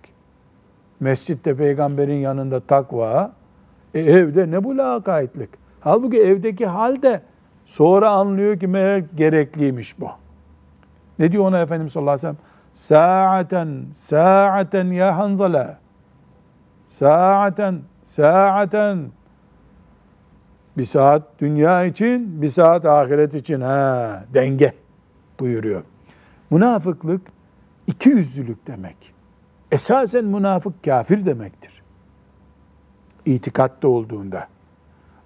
Mescitte 1.00 1.56
peygamberin 1.56 2.18
yanında 2.18 2.60
takva, 2.60 3.32
e, 3.94 4.00
evde 4.00 4.52
ne 4.52 4.64
bu 4.64 4.78
lakaytlık? 4.78 5.65
Halbuki 5.86 6.22
evdeki 6.22 6.66
halde 6.66 7.22
sonra 7.66 8.10
anlıyor 8.10 8.60
ki 8.60 8.68
meğer 8.68 8.98
gerekliymiş 8.98 10.00
bu. 10.00 10.08
Ne 11.20 11.32
diyor 11.32 11.46
ona 11.46 11.60
Efendimiz 11.60 11.94
sallallahu 11.94 12.12
aleyhi 12.12 12.28
ve 12.28 12.36
sellem? 12.36 12.38
Sa'aten, 12.74 13.86
sa'aten 13.96 14.86
ya 14.86 15.18
Hanzala. 15.18 15.80
Sa'aten, 16.88 17.82
sa'aten. 18.04 19.12
Bir 20.78 20.84
saat 20.84 21.24
dünya 21.40 21.86
için, 21.86 22.42
bir 22.42 22.50
saat 22.50 22.86
ahiret 22.86 23.36
için. 23.36 23.62
Ha, 23.62 24.24
denge 24.34 24.74
buyuruyor. 25.40 25.84
Münafıklık 26.50 27.22
iki 27.88 28.10
yüzlülük 28.10 28.68
demek. 28.68 29.14
Esasen 29.72 30.26
münafık 30.26 30.84
kafir 30.84 31.26
demektir. 31.26 31.82
İtikatta 33.26 33.88
olduğunda 33.88 34.48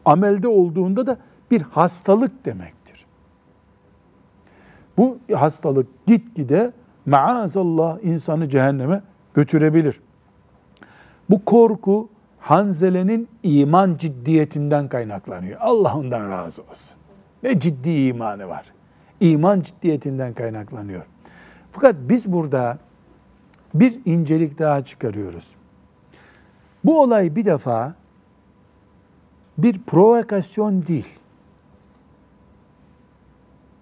amelde 0.06 0.48
olduğunda 0.48 1.08
da 1.08 1.18
bir 1.52 1.62
hastalık 1.62 2.46
demektir. 2.46 3.06
Bu 4.98 5.18
hastalık 5.34 5.88
gitgide 6.08 6.72
maazallah 7.06 8.04
insanı 8.04 8.50
cehenneme 8.50 9.02
götürebilir. 9.34 10.02
Bu 11.30 11.46
korku 11.46 12.10
Hanzele'nin 12.40 13.28
iman 13.44 13.96
ciddiyetinden 13.98 14.88
kaynaklanıyor. 14.88 15.58
Allah 15.62 15.96
ondan 15.98 16.30
razı 16.30 16.62
olsun. 16.62 16.98
Ne 17.44 17.60
ciddi 17.60 17.90
imanı 17.90 18.48
var. 18.48 18.66
İman 19.20 19.62
ciddiyetinden 19.62 20.34
kaynaklanıyor. 20.34 21.06
Fakat 21.72 21.96
biz 22.00 22.32
burada 22.32 22.78
bir 23.74 24.00
incelik 24.06 24.60
daha 24.60 24.86
çıkarıyoruz. 24.86 25.50
Bu 26.84 27.02
olay 27.02 27.36
bir 27.36 27.46
defa 27.46 27.96
bir 29.64 29.80
provokasyon 29.80 30.88
değil. 30.88 31.08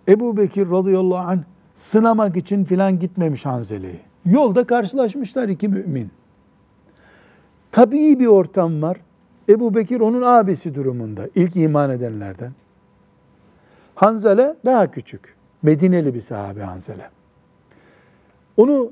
Ebu 0.08 0.38
Bekir 0.38 0.70
radıyallahu 0.70 1.30
anh 1.30 1.40
sınamak 1.74 2.38
için 2.38 2.64
filan 2.64 3.00
gitmemiş 3.00 3.46
Hanzele'yi. 3.46 4.00
Yolda 4.26 4.68
karşılaşmışlar 4.68 5.50
iki 5.50 5.68
mümin. 5.68 6.12
Tabii 7.72 8.20
bir 8.20 8.28
ortam 8.28 8.82
var. 8.82 8.98
Ebu 9.50 9.76
Bekir 9.76 10.00
onun 10.00 10.22
abisi 10.22 10.76
durumunda. 10.76 11.30
ilk 11.36 11.56
iman 11.56 11.90
edenlerden. 11.90 12.52
Hanzele 13.96 14.56
daha 14.66 14.92
küçük. 14.92 15.36
Medineli 15.62 16.14
bir 16.14 16.22
sahabe 16.22 16.62
Hanzele. 16.62 17.10
Onu 18.58 18.92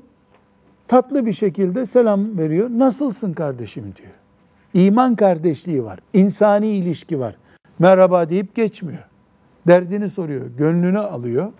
tatlı 0.88 1.26
bir 1.26 1.32
şekilde 1.32 1.86
selam 1.86 2.38
veriyor. 2.38 2.70
Nasılsın 2.70 3.32
kardeşim 3.32 3.84
diyor. 3.96 4.12
İman 4.74 5.14
kardeşliği 5.14 5.84
var. 5.84 5.98
insani 6.12 6.66
ilişki 6.66 7.20
var. 7.20 7.36
Merhaba 7.78 8.28
deyip 8.28 8.54
geçmiyor. 8.54 9.04
Derdini 9.66 10.08
soruyor, 10.08 10.46
gönlünü 10.46 10.98
alıyor. 10.98 11.52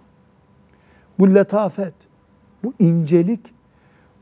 Bu 1.19 1.35
letafet, 1.35 1.95
Bu 2.65 2.75
incelik 2.79 3.41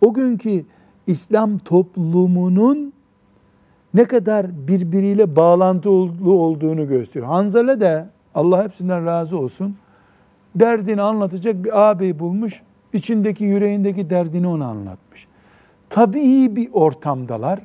o 0.00 0.14
günkü 0.14 0.64
İslam 1.06 1.58
toplumunun 1.58 2.92
ne 3.94 4.04
kadar 4.04 4.68
birbiriyle 4.68 5.36
bağlantılı 5.36 6.32
olduğunu 6.32 6.88
gösteriyor. 6.88 7.26
Hanzale 7.32 7.80
de 7.80 8.06
Allah 8.34 8.64
hepsinden 8.64 9.06
razı 9.06 9.38
olsun 9.38 9.76
derdini 10.54 11.02
anlatacak 11.02 11.64
bir 11.64 11.80
ağabey 11.80 12.18
bulmuş. 12.18 12.62
içindeki 12.92 13.44
yüreğindeki 13.44 14.10
derdini 14.10 14.46
ona 14.46 14.66
anlatmış. 14.66 15.26
Tabii 15.90 16.56
bir 16.56 16.68
ortamdalar. 16.72 17.60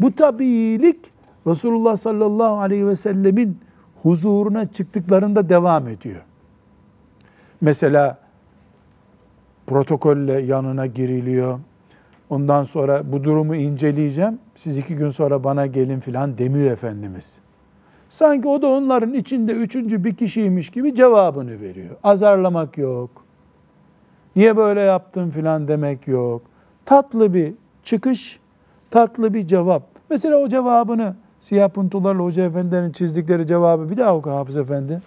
Bu 0.00 0.14
tabiilik 0.14 0.98
Resulullah 1.46 1.96
sallallahu 1.96 2.60
aleyhi 2.60 2.86
ve 2.86 2.96
sellemin 2.96 3.58
huzuruna 4.02 4.66
çıktıklarında 4.66 5.48
devam 5.48 5.88
ediyor. 5.88 6.20
Mesela 7.60 8.18
protokolle 9.66 10.40
yanına 10.40 10.86
giriliyor. 10.86 11.60
Ondan 12.30 12.64
sonra 12.64 13.12
bu 13.12 13.24
durumu 13.24 13.56
inceleyeceğim. 13.56 14.38
Siz 14.54 14.78
iki 14.78 14.96
gün 14.96 15.10
sonra 15.10 15.44
bana 15.44 15.66
gelin 15.66 16.00
filan 16.00 16.38
demiyor 16.38 16.70
Efendimiz. 16.70 17.38
Sanki 18.10 18.48
o 18.48 18.62
da 18.62 18.66
onların 18.66 19.14
içinde 19.14 19.52
üçüncü 19.52 20.04
bir 20.04 20.14
kişiymiş 20.14 20.70
gibi 20.70 20.94
cevabını 20.94 21.60
veriyor. 21.60 21.96
Azarlamak 22.02 22.78
yok. 22.78 23.10
Niye 24.36 24.56
böyle 24.56 24.80
yaptın 24.80 25.30
filan 25.30 25.68
demek 25.68 26.08
yok. 26.08 26.42
Tatlı 26.84 27.34
bir 27.34 27.54
çıkış, 27.82 28.40
tatlı 28.90 29.34
bir 29.34 29.46
cevap. 29.46 29.89
Mesela 30.10 30.36
o 30.36 30.48
cevabını 30.48 31.14
siyah 31.38 31.68
puntolarla 31.68 32.24
hoca 32.24 32.44
efendilerin 32.44 32.92
çizdikleri 32.92 33.46
cevabı 33.46 33.90
bir 33.90 33.96
daha 33.96 34.16
oku 34.16 34.30
Hafız 34.30 34.56
Efendi. 34.56 35.00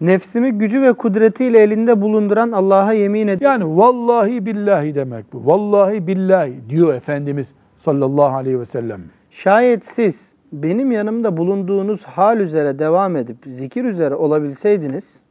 Nefsimi 0.00 0.52
gücü 0.52 0.82
ve 0.82 0.92
kudretiyle 0.92 1.58
elinde 1.58 2.00
bulunduran 2.00 2.52
Allah'a 2.52 2.92
yemin 2.92 3.28
ederim. 3.28 3.42
Yani 3.42 3.76
vallahi 3.76 4.46
billahi 4.46 4.94
demek 4.94 5.32
bu. 5.32 5.46
Vallahi 5.46 6.06
billahi 6.06 6.54
diyor 6.68 6.94
Efendimiz 6.94 7.52
sallallahu 7.76 8.36
aleyhi 8.36 8.60
ve 8.60 8.64
sellem. 8.64 9.00
Şayet 9.30 9.86
siz 9.86 10.32
benim 10.52 10.92
yanımda 10.92 11.36
bulunduğunuz 11.36 12.02
hal 12.02 12.40
üzere 12.40 12.78
devam 12.78 13.16
edip 13.16 13.36
zikir 13.46 13.84
üzere 13.84 14.14
olabilseydiniz, 14.14 15.22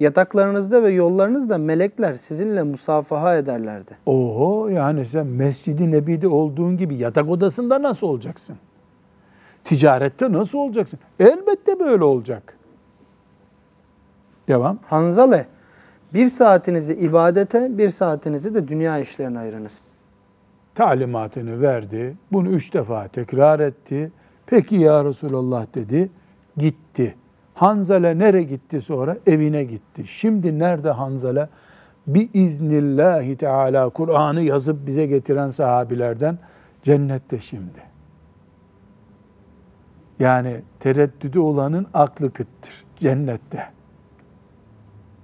yataklarınızda 0.00 0.82
ve 0.82 0.90
yollarınızda 0.90 1.58
melekler 1.58 2.14
sizinle 2.14 2.62
musafaha 2.62 3.36
ederlerdi. 3.36 3.96
Oho 4.06 4.68
yani 4.68 5.04
sen 5.04 5.26
Mescid-i 5.26 5.90
Nebi'de 5.90 6.28
olduğun 6.28 6.76
gibi 6.76 6.96
yatak 6.96 7.28
odasında 7.28 7.82
nasıl 7.82 8.06
olacaksın? 8.06 8.56
Ticarette 9.64 10.32
nasıl 10.32 10.58
olacaksın? 10.58 10.98
Elbette 11.20 11.80
böyle 11.80 12.04
olacak. 12.04 12.56
Devam. 14.48 14.78
Hanzale, 14.86 15.46
bir 16.14 16.28
saatinizi 16.28 16.94
ibadete, 16.94 17.78
bir 17.78 17.90
saatinizi 17.90 18.54
de 18.54 18.68
dünya 18.68 18.98
işlerine 18.98 19.38
ayırınız. 19.38 19.78
Talimatını 20.74 21.60
verdi. 21.60 22.16
Bunu 22.32 22.48
üç 22.48 22.74
defa 22.74 23.08
tekrar 23.08 23.60
etti. 23.60 24.12
Peki 24.46 24.76
ya 24.76 25.04
Resulallah 25.04 25.66
dedi. 25.74 26.10
Gitti. 26.56 27.14
Hanzale 27.54 28.18
nereye 28.18 28.42
gitti 28.42 28.80
sonra? 28.80 29.16
Evine 29.26 29.64
gitti. 29.64 30.04
Şimdi 30.06 30.58
nerede 30.58 30.90
Hanzale? 30.90 31.48
Bir 32.06 32.28
iznillahi 32.34 33.36
teala 33.36 33.88
Kur'an'ı 33.88 34.42
yazıp 34.42 34.86
bize 34.86 35.06
getiren 35.06 35.48
sahabilerden 35.48 36.38
cennette 36.82 37.40
şimdi. 37.40 37.82
Yani 40.18 40.60
tereddüdü 40.80 41.38
olanın 41.38 41.86
aklı 41.94 42.32
kıttır. 42.32 42.84
Cennette. 42.96 43.66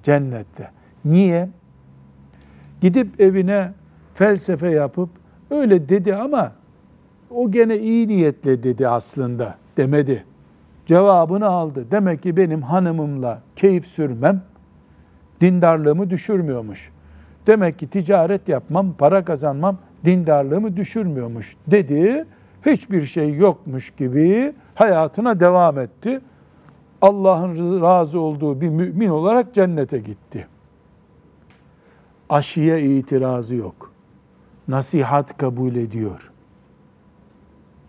Cennette. 0.02 0.70
Niye? 1.04 1.48
Gidip 2.80 3.20
evine 3.20 3.72
felsefe 4.14 4.70
yapıp 4.70 5.10
öyle 5.50 5.88
dedi 5.88 6.14
ama 6.14 6.52
o 7.30 7.50
gene 7.50 7.78
iyi 7.78 8.08
niyetle 8.08 8.62
dedi 8.62 8.88
aslında 8.88 9.54
demedi. 9.76 10.24
Cevabını 10.86 11.46
aldı. 11.46 11.86
Demek 11.90 12.22
ki 12.22 12.36
benim 12.36 12.62
hanımımla 12.62 13.42
keyif 13.56 13.86
sürmem 13.86 14.42
dindarlığımı 15.40 16.10
düşürmüyormuş. 16.10 16.90
Demek 17.46 17.78
ki 17.78 17.90
ticaret 17.90 18.48
yapmam, 18.48 18.92
para 18.92 19.24
kazanmam 19.24 19.78
dindarlığımı 20.04 20.76
düşürmüyormuş 20.76 21.56
dedi. 21.66 22.24
Hiçbir 22.66 23.02
şey 23.02 23.34
yokmuş 23.34 23.90
gibi 23.90 24.52
hayatına 24.74 25.40
devam 25.40 25.78
etti. 25.78 26.20
Allah'ın 27.02 27.82
razı 27.82 28.20
olduğu 28.20 28.60
bir 28.60 28.68
mümin 28.68 29.08
olarak 29.08 29.54
cennete 29.54 29.98
gitti. 29.98 30.46
Aşıya 32.28 32.78
itirazı 32.78 33.54
yok. 33.54 33.92
Nasihat 34.68 35.36
kabul 35.36 35.74
ediyor. 35.74 36.32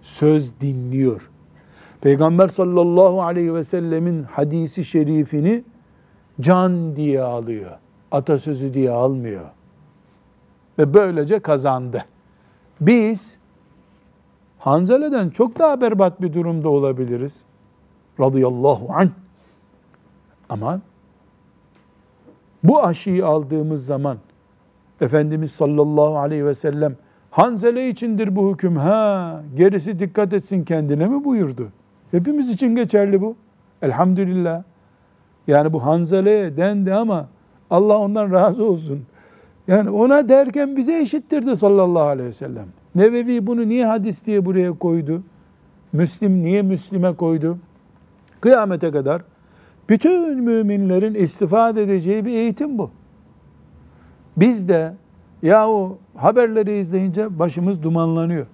Söz 0.02 0.60
dinliyor. 0.60 1.30
Peygamber 2.02 2.48
sallallahu 2.48 3.22
aleyhi 3.22 3.54
ve 3.54 3.64
sellemin 3.64 4.24
hadisi 4.24 4.86
şerifini 4.86 5.64
can 6.42 6.96
diye 6.96 7.22
alıyor. 7.22 7.72
Atasözü 8.12 8.74
diye 8.74 8.92
almıyor. 8.92 9.46
Ve 10.80 10.94
böylece 10.94 11.40
kazandı. 11.40 12.06
Biz 12.82 13.38
Hanzale'den 14.60 15.30
çok 15.30 15.60
daha 15.60 15.82
berbat 15.82 16.22
bir 16.22 16.34
durumda 16.34 16.70
olabiliriz. 16.70 17.42
Radıyallahu 18.20 18.88
anh. 18.94 19.10
Ama 20.50 20.82
bu 22.64 22.84
aşıyı 22.84 23.28
aldığımız 23.28 23.86
zaman 23.86 24.18
Efendimiz 25.02 25.52
sallallahu 25.52 26.18
aleyhi 26.18 26.46
ve 26.46 26.54
sellem 26.54 26.96
Hanzele 27.32 27.90
içindir 27.90 28.36
bu 28.36 28.52
hüküm 28.52 28.76
ha 28.76 29.44
gerisi 29.56 30.00
dikkat 30.00 30.34
etsin 30.34 30.64
kendine 30.64 31.08
mi 31.08 31.26
buyurdu? 31.26 31.72
Hepimiz 32.12 32.50
için 32.50 32.76
geçerli 32.76 33.22
bu. 33.22 33.36
Elhamdülillah. 33.82 34.64
Yani 35.48 35.74
bu 35.74 35.86
Hanzale'ye 35.86 36.58
dendi 36.58 36.94
ama 36.94 37.28
Allah 37.70 37.98
ondan 37.98 38.32
razı 38.32 38.64
olsun. 38.64 39.06
Yani 39.68 39.90
ona 39.90 40.30
derken 40.30 40.78
bize 40.78 41.02
eşittirdi 41.02 41.58
sallallahu 41.58 42.04
aleyhi 42.04 42.30
ve 42.30 42.34
sellem. 42.34 42.66
Nevevi 42.96 43.48
bunu 43.48 43.70
niye 43.70 43.86
hadis 43.86 44.26
diye 44.26 44.46
buraya 44.46 44.74
koydu? 44.74 45.24
Müslim 45.94 46.44
niye 46.44 46.62
Müslim'e 46.62 47.16
koydu? 47.16 47.58
Kıyamete 48.42 48.92
kadar 48.92 49.22
bütün 49.90 50.44
müminlerin 50.44 51.14
istifade 51.14 51.84
edeceği 51.84 52.26
bir 52.26 52.32
eğitim 52.32 52.78
bu. 52.78 52.92
Biz 54.38 54.70
de 54.70 54.94
yahu 55.42 55.98
haberleri 56.16 56.80
izleyince 56.80 57.40
başımız 57.40 57.84
dumanlanıyor. 57.84 58.46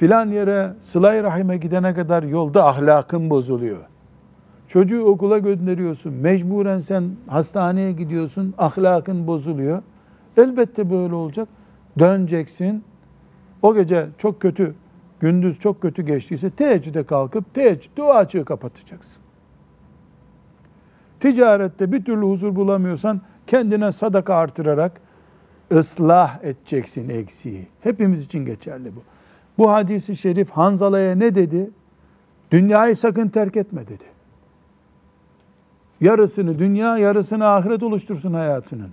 Filan 0.00 0.30
yere 0.30 0.72
sılay 0.80 1.22
rahime 1.22 1.56
gidene 1.56 1.94
kadar 1.94 2.22
yolda 2.22 2.66
ahlakın 2.66 3.30
bozuluyor. 3.30 3.84
Çocuğu 4.68 5.04
okula 5.04 5.38
gönderiyorsun, 5.38 6.14
mecburen 6.14 6.78
sen 6.78 7.10
hastaneye 7.26 7.92
gidiyorsun, 7.92 8.54
ahlakın 8.58 9.26
bozuluyor. 9.26 9.82
Elbette 10.36 10.90
böyle 10.90 11.14
olacak. 11.14 11.48
Döneceksin. 11.98 12.84
O 13.62 13.74
gece 13.74 14.08
çok 14.18 14.40
kötü, 14.40 14.74
gündüz 15.20 15.58
çok 15.58 15.82
kötü 15.82 16.02
geçtiyse 16.02 16.50
teheccüde 16.50 17.04
kalkıp 17.04 17.54
teheccüd 17.54 17.90
dua 17.96 18.14
açığı 18.14 18.44
kapatacaksın. 18.44 19.22
Ticarette 21.20 21.92
bir 21.92 22.04
türlü 22.04 22.26
huzur 22.26 22.56
bulamıyorsan 22.56 23.20
kendine 23.46 23.92
sadaka 23.92 24.34
artırarak 24.34 25.00
ıslah 25.72 26.44
edeceksin 26.44 27.08
eksiği. 27.08 27.66
Hepimiz 27.80 28.24
için 28.24 28.46
geçerli 28.46 28.96
bu. 28.96 29.00
Bu 29.60 29.70
hadisi 29.70 30.16
şerif 30.16 30.50
Hanzala'ya 30.50 31.14
ne 31.14 31.34
dedi? 31.34 31.70
Dünyayı 32.50 32.96
sakın 32.96 33.28
terk 33.28 33.56
etme 33.56 33.86
dedi. 33.86 34.04
Yarısını 36.00 36.58
dünya, 36.58 36.98
yarısını 36.98 37.46
ahiret 37.46 37.82
oluştursun 37.82 38.34
hayatının. 38.34 38.90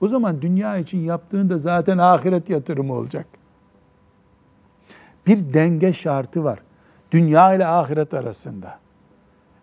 O 0.00 0.08
zaman 0.08 0.42
dünya 0.42 0.78
için 0.78 0.98
yaptığında 0.98 1.58
zaten 1.58 1.98
ahiret 1.98 2.50
yatırımı 2.50 2.92
olacak. 2.92 3.26
Bir 5.26 5.54
denge 5.54 5.92
şartı 5.92 6.44
var. 6.44 6.58
Dünya 7.12 7.54
ile 7.54 7.66
ahiret 7.66 8.14
arasında. 8.14 8.78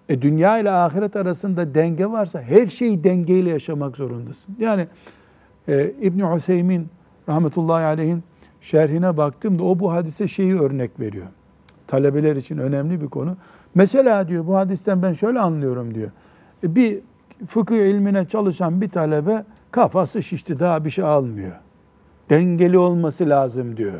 E 0.09 0.21
dünya 0.21 0.59
ile 0.59 0.71
ahiret 0.71 1.15
arasında 1.15 1.75
denge 1.75 2.05
varsa 2.05 2.41
her 2.41 2.67
şeyi 2.67 3.03
dengeyle 3.03 3.49
yaşamak 3.49 3.97
zorundasın. 3.97 4.55
Yani 4.59 4.87
e, 5.67 5.91
İbn 6.01 6.35
Hüseyin 6.35 6.89
rahmetullahi 7.27 7.85
aleyhin 7.85 8.23
şerhine 8.61 9.17
baktığımda 9.17 9.63
o 9.63 9.79
bu 9.79 9.91
hadise 9.91 10.27
şeyi 10.27 10.59
örnek 10.59 10.99
veriyor. 10.99 11.27
Talebeler 11.87 12.35
için 12.35 12.57
önemli 12.57 13.01
bir 13.01 13.07
konu. 13.07 13.37
Mesela 13.75 14.27
diyor 14.27 14.47
bu 14.47 14.55
hadisten 14.55 15.01
ben 15.01 15.13
şöyle 15.13 15.39
anlıyorum 15.39 15.95
diyor. 15.95 16.11
E, 16.63 16.75
bir 16.75 16.99
fıkıh 17.47 17.75
ilmine 17.75 18.25
çalışan 18.25 18.81
bir 18.81 18.89
talebe 18.89 19.43
kafası 19.71 20.23
şişti 20.23 20.59
daha 20.59 20.85
bir 20.85 20.89
şey 20.89 21.03
almıyor. 21.03 21.55
Dengeli 22.29 22.77
olması 22.77 23.29
lazım 23.29 23.77
diyor. 23.77 23.99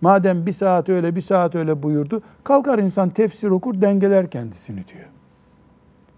Madem 0.00 0.46
bir 0.46 0.52
saat 0.52 0.88
öyle 0.88 1.16
bir 1.16 1.20
saat 1.20 1.54
öyle 1.54 1.82
buyurdu 1.82 2.22
kalkar 2.44 2.78
insan 2.78 3.10
tefsir 3.10 3.48
okur 3.48 3.80
dengeler 3.80 4.30
kendisini 4.30 4.88
diyor. 4.88 5.08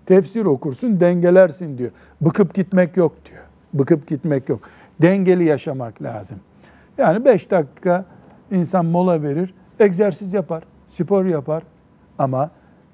Tefsir 0.06 0.44
okursun 0.44 1.00
dengelersin 1.00 1.78
diyor. 1.78 1.90
Bıkıp 2.20 2.54
gitmek 2.54 2.96
yok 2.96 3.12
diyor. 3.30 3.42
Bıkıp 3.74 4.06
gitmek 4.06 4.48
yok. 4.48 4.60
Dengeli 5.02 5.44
yaşamak 5.44 6.02
lazım. 6.02 6.38
Yani 6.98 7.24
beş 7.24 7.50
dakika 7.50 8.04
insan 8.50 8.86
mola 8.86 9.22
verir, 9.22 9.54
egzersiz 9.80 10.32
yapar, 10.32 10.64
spor 10.88 11.24
yapar 11.24 11.62
ama 12.18 12.50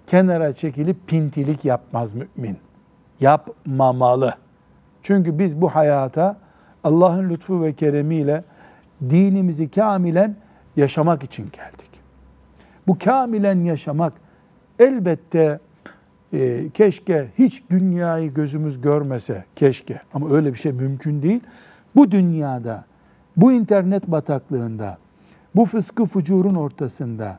kenara 0.06 0.52
çekilip 0.52 0.96
pintilik 1.06 1.64
yapmaz 1.64 2.14
mümin. 2.14 2.58
Yapmamalı. 3.20 4.34
Çünkü 5.02 5.38
biz 5.38 5.60
bu 5.60 5.68
hayata 5.68 6.36
Allah'ın 6.84 7.30
lütfu 7.30 7.62
ve 7.62 7.72
keremiyle 7.72 8.44
dinimizi 9.10 9.70
kamilen 9.70 10.36
yaşamak 10.76 11.22
için 11.22 11.42
geldik. 11.42 11.90
Bu 12.86 12.98
kamilen 12.98 13.64
yaşamak 13.64 14.12
elbette 14.78 15.60
e, 16.32 16.70
keşke 16.74 17.28
hiç 17.38 17.70
dünyayı 17.70 18.34
gözümüz 18.34 18.80
görmese 18.80 19.44
keşke 19.56 20.00
ama 20.14 20.30
öyle 20.30 20.52
bir 20.52 20.58
şey 20.58 20.72
mümkün 20.72 21.22
değil. 21.22 21.40
Bu 21.96 22.10
dünyada, 22.10 22.84
bu 23.36 23.52
internet 23.52 24.06
bataklığında, 24.06 24.98
bu 25.56 25.66
fıskı 25.66 26.04
fucurun 26.04 26.54
ortasında, 26.54 27.38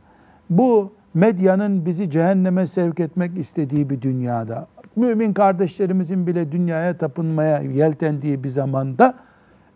bu 0.50 0.92
medyanın 1.14 1.86
bizi 1.86 2.10
cehenneme 2.10 2.68
sevk 2.68 3.00
etmek 3.00 3.38
istediği 3.38 3.90
bir 3.90 4.02
dünyada, 4.02 4.68
mümin 4.96 5.34
kardeşlerimizin 5.34 6.28
bile 6.28 6.52
dünyaya 6.52 6.98
tapınmaya 6.98 7.62
yeltendiği 7.62 8.44
bir 8.44 8.50
zamanda 8.50 9.16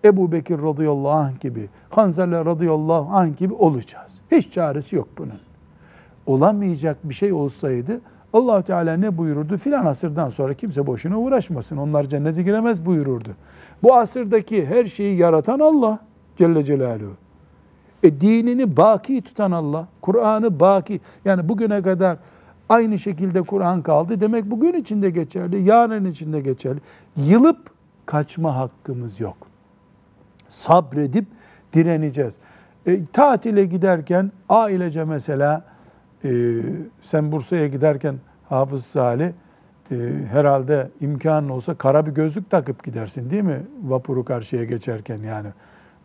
Ebu 0.05 0.31
Bekir 0.31 0.61
radıyallahu 0.61 1.09
anh 1.09 1.39
gibi, 1.39 1.69
Hanzale 1.89 2.45
radıyallahu 2.45 3.15
anh 3.15 3.37
gibi 3.37 3.53
olacağız. 3.53 4.19
Hiç 4.31 4.51
çaresi 4.51 4.95
yok 4.95 5.07
bunun. 5.17 5.39
Olamayacak 6.25 6.97
bir 7.03 7.13
şey 7.13 7.33
olsaydı 7.33 8.01
allah 8.35 8.61
Teala 8.61 8.97
ne 8.97 9.17
buyururdu? 9.17 9.57
Filan 9.57 9.85
asırdan 9.85 10.29
sonra 10.29 10.53
kimse 10.53 10.87
boşuna 10.87 11.19
uğraşmasın. 11.19 11.77
Onlar 11.77 12.03
cennete 12.03 12.43
giremez 12.43 12.85
buyururdu. 12.85 13.29
Bu 13.83 13.95
asırdaki 13.95 14.65
her 14.65 14.85
şeyi 14.85 15.17
yaratan 15.17 15.59
Allah 15.59 15.99
Celle 16.37 16.65
Celaluhu. 16.65 17.13
E 18.03 18.21
dinini 18.21 18.77
baki 18.77 19.21
tutan 19.21 19.51
Allah, 19.51 19.87
Kur'an'ı 20.01 20.59
baki, 20.59 20.99
yani 21.25 21.49
bugüne 21.49 21.81
kadar 21.81 22.17
aynı 22.69 22.99
şekilde 22.99 23.41
Kur'an 23.41 23.81
kaldı. 23.81 24.21
Demek 24.21 24.51
bugün 24.51 24.73
içinde 24.73 25.09
geçerli, 25.09 25.63
yarın 25.63 26.05
içinde 26.05 26.41
geçerli. 26.41 26.79
Yılıp 27.15 27.57
kaçma 28.05 28.55
hakkımız 28.55 29.19
yok. 29.19 29.37
Sabredip 30.47 31.25
direneceğiz. 31.73 32.37
E, 32.85 33.05
tatile 33.05 33.65
giderken 33.65 34.31
ailece 34.49 35.03
mesela 35.03 35.63
e, 36.25 36.61
sen 37.01 37.31
Bursa'ya 37.31 37.67
giderken 37.67 38.15
Hafız 38.49 38.85
Salih 38.85 39.31
e, 39.91 39.95
herhalde 40.31 40.89
imkanın 41.01 41.49
olsa 41.49 41.75
kara 41.75 42.05
bir 42.05 42.11
gözlük 42.11 42.49
takıp 42.49 42.83
gidersin 42.83 43.29
değil 43.29 43.43
mi? 43.43 43.61
Vapuru 43.83 44.25
karşıya 44.25 44.63
geçerken 44.63 45.19
yani. 45.19 45.47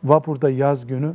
Vapurda 0.04 0.50
yaz 0.50 0.86
günü 0.86 1.12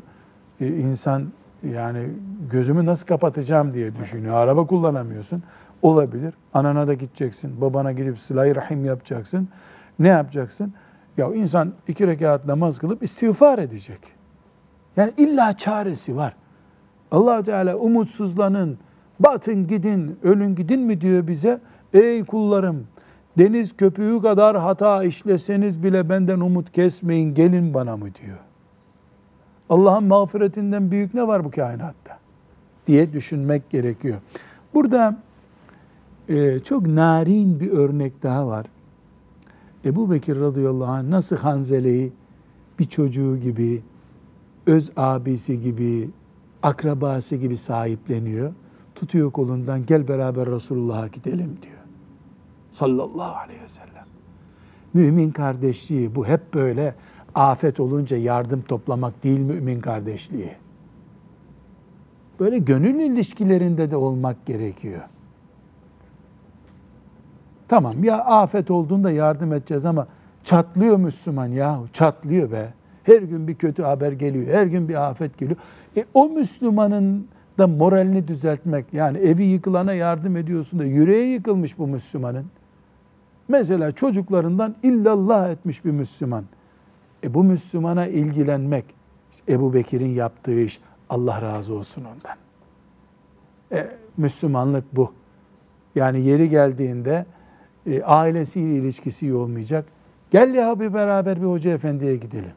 e, 0.61 0.67
insan 0.67 1.27
yani 1.73 2.09
gözümü 2.51 2.85
nasıl 2.85 3.07
kapatacağım 3.07 3.73
diye 3.73 3.95
düşünüyor. 3.95 4.35
Araba 4.35 4.67
kullanamıyorsun. 4.67 5.43
Olabilir. 5.81 6.33
Anana 6.53 6.87
da 6.87 6.93
gideceksin. 6.93 7.61
Babana 7.61 7.91
gidip 7.91 8.19
sıla 8.19 8.55
rahim 8.55 8.85
yapacaksın. 8.85 9.47
Ne 9.99 10.07
yapacaksın? 10.07 10.73
Ya 11.17 11.33
insan 11.33 11.73
iki 11.87 12.07
rekat 12.07 12.45
namaz 12.45 12.79
kılıp 12.79 13.03
istiğfar 13.03 13.59
edecek. 13.59 13.99
Yani 14.97 15.13
illa 15.17 15.57
çaresi 15.57 16.15
var. 16.15 16.35
allah 17.11 17.43
Teala 17.43 17.75
umutsuzlanın, 17.75 18.77
batın 19.19 19.67
gidin, 19.67 20.19
ölün 20.23 20.55
gidin 20.55 20.79
mi 20.79 21.01
diyor 21.01 21.27
bize. 21.27 21.59
Ey 21.93 22.23
kullarım, 22.23 22.87
deniz 23.37 23.77
köpüğü 23.77 24.21
kadar 24.21 24.57
hata 24.57 25.03
işleseniz 25.03 25.83
bile 25.83 26.09
benden 26.09 26.39
umut 26.39 26.71
kesmeyin, 26.71 27.33
gelin 27.33 27.73
bana 27.73 27.97
mı 27.97 28.05
diyor. 28.05 28.37
Allah'ın 29.69 30.03
mağfiretinden 30.03 30.91
büyük 30.91 31.13
ne 31.13 31.27
var 31.27 31.43
bu 31.43 31.51
kainatta? 31.51 32.25
diye 32.87 33.13
düşünmek 33.13 33.69
gerekiyor. 33.69 34.17
Burada 34.73 35.17
e, 36.29 36.59
çok 36.59 36.87
narin 36.87 37.59
bir 37.59 37.71
örnek 37.71 38.23
daha 38.23 38.47
var. 38.47 38.65
Ebu 39.85 40.11
Bekir 40.11 40.39
radıyallahu 40.39 40.91
anh 40.91 41.09
nasıl 41.09 41.37
Hanzele'yi 41.37 42.13
bir 42.79 42.85
çocuğu 42.85 43.37
gibi, 43.37 43.81
öz 44.67 44.91
abisi 44.97 45.61
gibi, 45.61 46.09
akrabası 46.63 47.35
gibi 47.35 47.57
sahipleniyor. 47.57 48.53
Tutuyor 48.95 49.31
kolundan 49.31 49.85
gel 49.85 50.07
beraber 50.07 50.49
Resulullah'a 50.49 51.07
gidelim 51.07 51.57
diyor. 51.61 51.75
Sallallahu 52.71 53.37
aleyhi 53.37 53.63
ve 53.63 53.69
sellem. 53.69 54.05
Mümin 54.93 55.31
kardeşliği 55.31 56.15
bu 56.15 56.27
hep 56.27 56.53
böyle 56.53 56.95
afet 57.35 57.79
olunca 57.79 58.17
yardım 58.17 58.61
toplamak 58.61 59.23
değil 59.23 59.39
mümin 59.39 59.79
kardeşliği. 59.79 60.51
Böyle 62.39 62.57
gönül 62.57 62.99
ilişkilerinde 62.99 63.91
de 63.91 63.95
olmak 63.95 64.45
gerekiyor. 64.45 65.01
Tamam 67.67 68.03
ya 68.03 68.17
afet 68.17 68.71
olduğunda 68.71 69.11
yardım 69.11 69.53
edeceğiz 69.53 69.85
ama 69.85 70.07
çatlıyor 70.43 70.97
Müslüman 70.97 71.47
ya 71.47 71.79
çatlıyor 71.93 72.51
be. 72.51 72.73
Her 73.03 73.21
gün 73.21 73.47
bir 73.47 73.55
kötü 73.55 73.83
haber 73.83 74.11
geliyor, 74.11 74.47
her 74.47 74.65
gün 74.65 74.89
bir 74.89 75.09
afet 75.09 75.37
geliyor. 75.37 75.57
E, 75.97 76.05
o 76.13 76.29
Müslümanın 76.29 77.27
da 77.57 77.67
moralini 77.67 78.27
düzeltmek, 78.27 78.93
yani 78.93 79.17
evi 79.17 79.43
yıkılana 79.43 79.93
yardım 79.93 80.37
ediyorsun 80.37 80.79
da 80.79 80.83
yüreği 80.83 81.33
yıkılmış 81.33 81.77
bu 81.77 81.87
Müslümanın. 81.87 82.45
Mesela 83.47 83.91
çocuklarından 83.91 84.75
illallah 84.83 85.51
etmiş 85.51 85.85
bir 85.85 85.91
Müslüman. 85.91 86.45
E 87.23 87.33
bu 87.33 87.43
Müslümana 87.43 88.07
ilgilenmek, 88.07 88.85
işte 89.31 89.53
Ebu 89.53 89.73
Bekir'in 89.73 90.09
yaptığı 90.09 90.59
iş, 90.59 90.79
Allah 91.09 91.41
razı 91.41 91.73
olsun 91.73 92.03
ondan. 92.03 92.37
E, 93.71 93.87
Müslümanlık 94.17 94.95
bu. 94.95 95.13
Yani 95.95 96.21
yeri 96.21 96.49
geldiğinde 96.49 97.25
e, 97.87 98.03
ailesiyle 98.03 98.75
ilişkisi 98.75 99.25
iyi 99.25 99.33
olmayacak. 99.33 99.85
Gel 100.31 100.53
ya 100.53 100.79
bir 100.79 100.93
beraber 100.93 101.41
bir 101.41 101.47
hoca 101.47 101.71
efendiye 101.71 102.15
gidelim. 102.15 102.53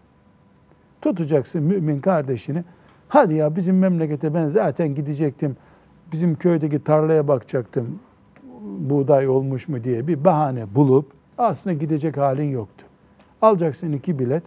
Tutacaksın 1.02 1.62
mümin 1.62 1.98
kardeşini. 1.98 2.64
Hadi 3.08 3.34
ya 3.34 3.56
bizim 3.56 3.78
memlekete 3.78 4.34
ben 4.34 4.48
zaten 4.48 4.94
gidecektim. 4.94 5.56
Bizim 6.12 6.34
köydeki 6.34 6.84
tarlaya 6.84 7.28
bakacaktım. 7.28 7.98
Buğday 8.78 9.28
olmuş 9.28 9.68
mu 9.68 9.84
diye 9.84 10.06
bir 10.06 10.24
bahane 10.24 10.74
bulup 10.74 11.12
aslında 11.38 11.74
gidecek 11.74 12.16
halin 12.16 12.50
yoktu. 12.50 12.86
Alacaksın 13.42 13.92
iki 13.92 14.18
bilet. 14.18 14.42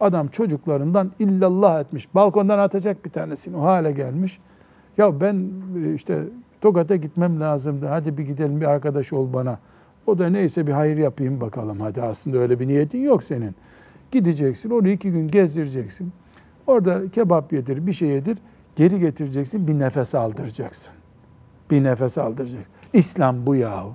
Adam 0.00 0.28
çocuklarından 0.28 1.12
illallah 1.18 1.80
etmiş. 1.80 2.14
Balkondan 2.14 2.58
atacak 2.58 3.04
bir 3.04 3.10
tanesini. 3.10 3.56
O 3.56 3.62
hale 3.62 3.92
gelmiş. 3.92 4.40
Ya 4.98 5.20
ben 5.20 5.50
e, 5.84 5.94
işte 5.94 6.22
Tokat'a 6.60 6.96
gitmem 6.96 7.40
lazımdı. 7.40 7.86
Hadi 7.86 8.18
bir 8.18 8.26
gidelim 8.26 8.60
bir 8.60 8.66
arkadaş 8.66 9.12
ol 9.12 9.32
bana. 9.32 9.58
O 10.06 10.18
da 10.18 10.26
neyse 10.26 10.66
bir 10.66 10.72
hayır 10.72 10.96
yapayım 10.96 11.40
bakalım. 11.40 11.80
Hadi 11.80 12.02
aslında 12.02 12.38
öyle 12.38 12.60
bir 12.60 12.68
niyetin 12.68 12.98
yok 12.98 13.22
senin. 13.22 13.54
Gideceksin, 14.10 14.70
onu 14.70 14.88
iki 14.88 15.10
gün 15.10 15.28
gezdireceksin. 15.28 16.12
Orada 16.66 17.10
kebap 17.10 17.52
yedir, 17.52 17.86
bir 17.86 17.92
şey 17.92 18.08
yedir. 18.08 18.38
Geri 18.76 19.00
getireceksin, 19.00 19.68
bir 19.68 19.78
nefes 19.78 20.14
aldıracaksın. 20.14 20.94
Bir 21.70 21.84
nefes 21.84 22.18
aldıracaksın. 22.18 22.72
İslam 22.92 23.46
bu 23.46 23.54
yahu. 23.54 23.94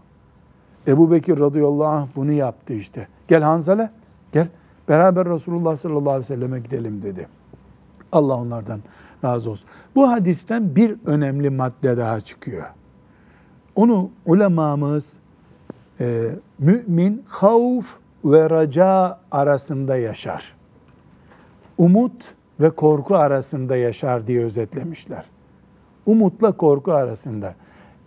Ebu 0.87 1.11
Bekir 1.11 1.39
radıyallahu 1.39 1.87
anh 1.87 2.07
bunu 2.15 2.31
yaptı 2.31 2.73
işte. 2.73 3.07
Gel 3.27 3.41
Hanzale, 3.41 3.91
gel. 4.31 4.47
Beraber 4.89 5.29
Resulullah 5.29 5.75
sallallahu 5.75 6.09
aleyhi 6.09 6.19
ve 6.19 6.35
selleme 6.35 6.59
gidelim 6.59 7.01
dedi. 7.01 7.27
Allah 8.11 8.35
onlardan 8.35 8.79
razı 9.23 9.49
olsun. 9.49 9.69
Bu 9.95 10.11
hadisten 10.11 10.75
bir 10.75 10.95
önemli 11.05 11.49
madde 11.49 11.97
daha 11.97 12.21
çıkıyor. 12.21 12.65
Onu 13.75 14.09
ulemamız 14.25 15.19
e, 15.99 16.29
mümin 16.59 17.23
havf 17.27 17.97
ve 18.25 18.49
raca 18.49 19.19
arasında 19.31 19.97
yaşar. 19.97 20.55
Umut 21.77 22.35
ve 22.61 22.69
korku 22.69 23.15
arasında 23.15 23.75
yaşar 23.75 24.27
diye 24.27 24.43
özetlemişler. 24.43 25.25
Umutla 26.05 26.51
korku 26.51 26.91
arasında. 26.91 27.55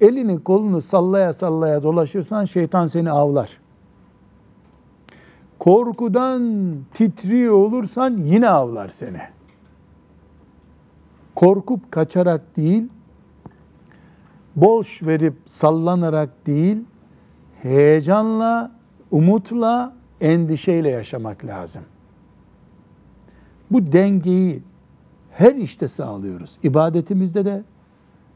Elini 0.00 0.42
kolunu 0.44 0.82
sallaya 0.82 1.32
sallaya 1.32 1.82
dolaşırsan 1.82 2.44
şeytan 2.44 2.86
seni 2.86 3.10
avlar. 3.10 3.60
Korkudan 5.58 6.74
titriyor 6.94 7.54
olursan 7.54 8.16
yine 8.16 8.48
avlar 8.48 8.88
seni. 8.88 9.20
Korkup 11.34 11.92
kaçarak 11.92 12.56
değil, 12.56 12.88
boş 14.56 15.02
verip 15.02 15.34
sallanarak 15.46 16.46
değil, 16.46 16.78
heyecanla, 17.62 18.72
umutla, 19.10 19.92
endişeyle 20.20 20.90
yaşamak 20.90 21.44
lazım. 21.44 21.82
Bu 23.70 23.92
dengeyi 23.92 24.62
her 25.30 25.54
işte 25.54 25.88
sağlıyoruz. 25.88 26.58
İbadetimizde 26.62 27.44
de, 27.44 27.62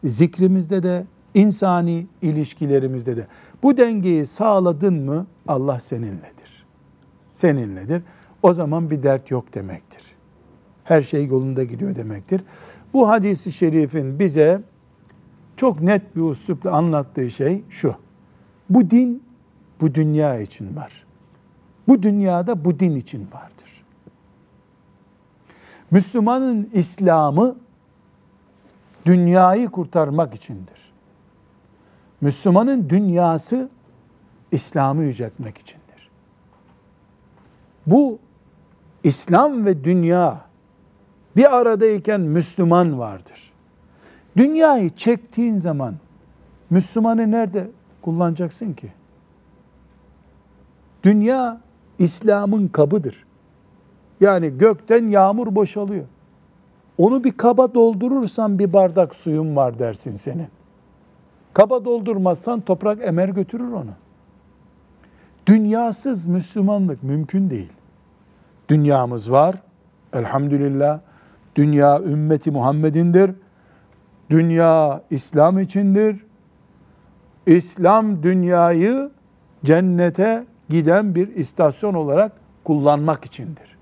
zikrimizde 0.05 0.83
de, 0.83 1.07
insani 1.35 2.07
ilişkilerimizde 2.23 3.17
de. 3.17 3.27
Bu 3.63 3.77
dengeyi 3.77 4.27
sağladın 4.27 4.95
mı 4.95 5.27
Allah 5.49 5.81
seninledir. 5.81 6.67
Seninledir. 7.33 8.03
o 8.43 8.53
zaman 8.53 8.91
bir 8.91 9.03
dert 9.03 9.31
yok 9.31 9.55
demektir. 9.55 10.03
Her 10.85 11.03
şey 11.03 11.27
yolunda 11.27 11.65
gidiyor 11.65 11.97
demektir. 11.97 12.43
Bu 12.93 13.09
hadisi 13.09 13.53
şerifin 13.53 14.19
bize 14.19 14.63
çok 15.57 15.81
net 15.81 16.17
bir 16.17 16.31
üslupla 16.31 16.71
anlattığı 16.71 17.31
şey 17.31 17.63
şu. 17.69 17.95
Bu 18.71 18.91
din 18.91 19.23
bu 19.81 19.95
dünya 19.95 20.41
için 20.41 20.77
var. 20.77 21.07
Bu 21.89 22.03
dünyada 22.03 22.65
bu 22.65 22.81
din 22.81 22.97
için 22.97 23.29
vardır. 23.33 23.68
Müslümanın 25.91 26.71
İslam'ı 26.73 27.57
dünyayı 29.07 29.69
kurtarmak 29.69 30.35
içindir. 30.35 30.93
Müslümanın 32.21 32.89
dünyası 32.89 33.69
İslam'ı 34.53 35.05
yüceltmek 35.05 35.59
içindir. 35.59 36.11
Bu 37.87 38.19
İslam 39.05 39.67
ve 39.67 39.85
dünya 39.85 40.41
bir 41.37 41.57
aradayken 41.57 42.21
Müslüman 42.21 42.99
vardır. 42.99 43.53
Dünyayı 44.37 44.91
çektiğin 44.91 45.59
zaman 45.59 45.95
Müslümanı 46.71 47.31
nerede 47.31 47.71
kullanacaksın 48.03 48.73
ki? 48.73 48.93
Dünya 51.03 51.61
İslam'ın 51.99 52.69
kabıdır. 52.69 53.28
Yani 54.21 54.59
gökten 54.59 55.07
yağmur 55.07 55.55
boşalıyor. 55.55 56.05
Onu 56.99 57.25
bir 57.25 57.33
kaba 57.33 57.75
doldurursan 57.75 58.59
bir 58.59 58.73
bardak 58.73 59.15
suyun 59.15 59.57
var 59.57 59.79
dersin 59.79 60.17
senin. 60.17 60.49
Kaba 61.53 61.85
doldurmazsan 61.85 62.61
toprak 62.61 62.99
emer 63.03 63.29
götürür 63.29 63.73
onu. 63.73 63.91
Dünyasız 65.47 66.27
Müslümanlık 66.27 67.03
mümkün 67.03 67.51
değil. 67.51 67.73
Dünyamız 68.69 69.33
var. 69.33 69.55
Elhamdülillah. 70.13 71.01
Dünya 71.57 72.01
ümmeti 72.03 72.51
Muhammed'indir. 72.51 73.31
Dünya 74.31 75.03
İslam 75.11 75.59
içindir. 75.59 76.25
İslam 77.47 78.23
dünyayı 78.23 79.11
cennete 79.65 80.45
giden 80.69 81.15
bir 81.15 81.29
istasyon 81.29 81.95
olarak 81.95 82.33
kullanmak 82.65 83.25
içindir. 83.25 83.78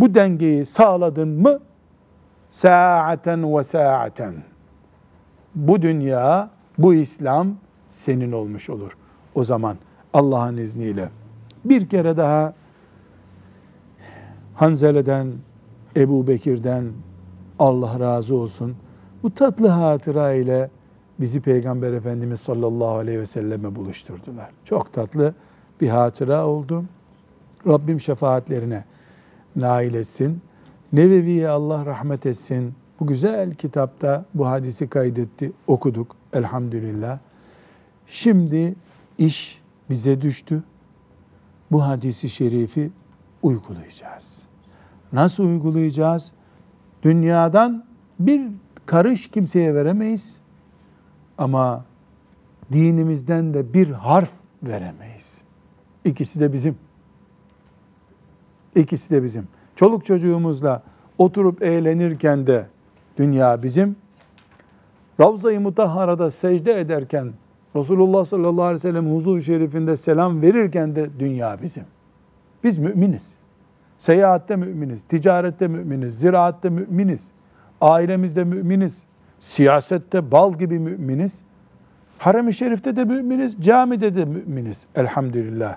Bu 0.00 0.14
dengeyi 0.14 0.66
sağladın 0.66 1.28
mı 1.28 1.60
saaten 2.50 3.56
ve 3.56 3.62
saaten 3.62 4.34
bu 5.54 5.82
dünya, 5.82 6.50
bu 6.78 6.94
İslam 6.94 7.56
senin 7.90 8.32
olmuş 8.32 8.70
olur. 8.70 8.96
O 9.34 9.44
zaman 9.44 9.76
Allah'ın 10.14 10.56
izniyle 10.56 11.08
bir 11.64 11.88
kere 11.88 12.16
daha 12.16 12.54
Hanzele'den, 14.54 15.32
Ebu 15.96 16.26
Bekir'den 16.26 16.84
Allah 17.58 18.00
razı 18.00 18.36
olsun. 18.36 18.76
Bu 19.22 19.34
tatlı 19.34 19.68
hatıra 19.68 20.32
ile 20.32 20.70
bizi 21.20 21.40
Peygamber 21.40 21.92
Efendimiz 21.92 22.40
sallallahu 22.40 22.94
aleyhi 22.94 23.18
ve 23.18 23.26
selleme 23.26 23.74
buluşturdular. 23.74 24.50
Çok 24.64 24.92
tatlı 24.92 25.34
bir 25.80 25.88
hatıra 25.88 26.46
oldu. 26.46 26.84
Rabbim 27.66 28.00
şefaatlerine 28.00 28.84
nail 29.56 29.94
etsin. 29.94 30.40
Nevevi'ye 30.92 31.48
Allah 31.48 31.86
rahmet 31.86 32.26
etsin. 32.26 32.74
Bu 33.00 33.06
güzel 33.06 33.54
kitapta 33.54 34.24
bu 34.34 34.46
hadisi 34.46 34.88
kaydetti, 34.88 35.52
okuduk 35.66 36.16
elhamdülillah. 36.32 37.18
Şimdi 38.06 38.74
iş 39.18 39.60
bize 39.90 40.20
düştü. 40.20 40.62
Bu 41.72 41.82
hadisi 41.82 42.30
şerifi 42.30 42.90
uygulayacağız. 43.42 44.42
Nasıl 45.12 45.44
uygulayacağız? 45.44 46.32
Dünyadan 47.02 47.84
bir 48.20 48.42
karış 48.86 49.30
kimseye 49.30 49.74
veremeyiz. 49.74 50.36
Ama 51.38 51.84
dinimizden 52.72 53.54
de 53.54 53.74
bir 53.74 53.90
harf 53.90 54.32
veremeyiz. 54.62 55.40
İkisi 56.04 56.40
de 56.40 56.52
bizim. 56.52 56.76
İkisi 58.74 59.10
de 59.10 59.22
bizim. 59.22 59.48
Çoluk 59.76 60.04
çocuğumuzla 60.04 60.82
oturup 61.18 61.62
eğlenirken 61.62 62.46
de 62.46 62.66
dünya 63.16 63.62
bizim. 63.62 63.96
Ravza-i 65.20 65.58
Mutahhara'da 65.58 66.30
secde 66.30 66.80
ederken 66.80 67.32
Resulullah 67.76 68.24
sallallahu 68.24 68.62
aleyhi 68.62 68.74
ve 68.74 68.78
sellem 68.78 69.14
huzur 69.14 69.40
şerifinde 69.40 69.96
selam 69.96 70.42
verirken 70.42 70.96
de 70.96 71.10
dünya 71.18 71.58
bizim. 71.62 71.84
Biz 72.64 72.78
müminiz. 72.78 73.34
Seyahatte 73.98 74.56
müminiz, 74.56 75.02
ticarette 75.02 75.68
müminiz, 75.68 76.18
ziraatte 76.18 76.70
müminiz, 76.70 77.28
ailemizde 77.80 78.44
müminiz, 78.44 79.02
siyasette 79.38 80.32
bal 80.32 80.58
gibi 80.58 80.78
müminiz. 80.78 81.42
Harem-i 82.18 82.54
Şerif'te 82.54 82.96
de 82.96 83.04
müminiz, 83.04 83.56
camide 83.60 84.14
de 84.14 84.24
müminiz. 84.24 84.86
Elhamdülillah. 84.96 85.76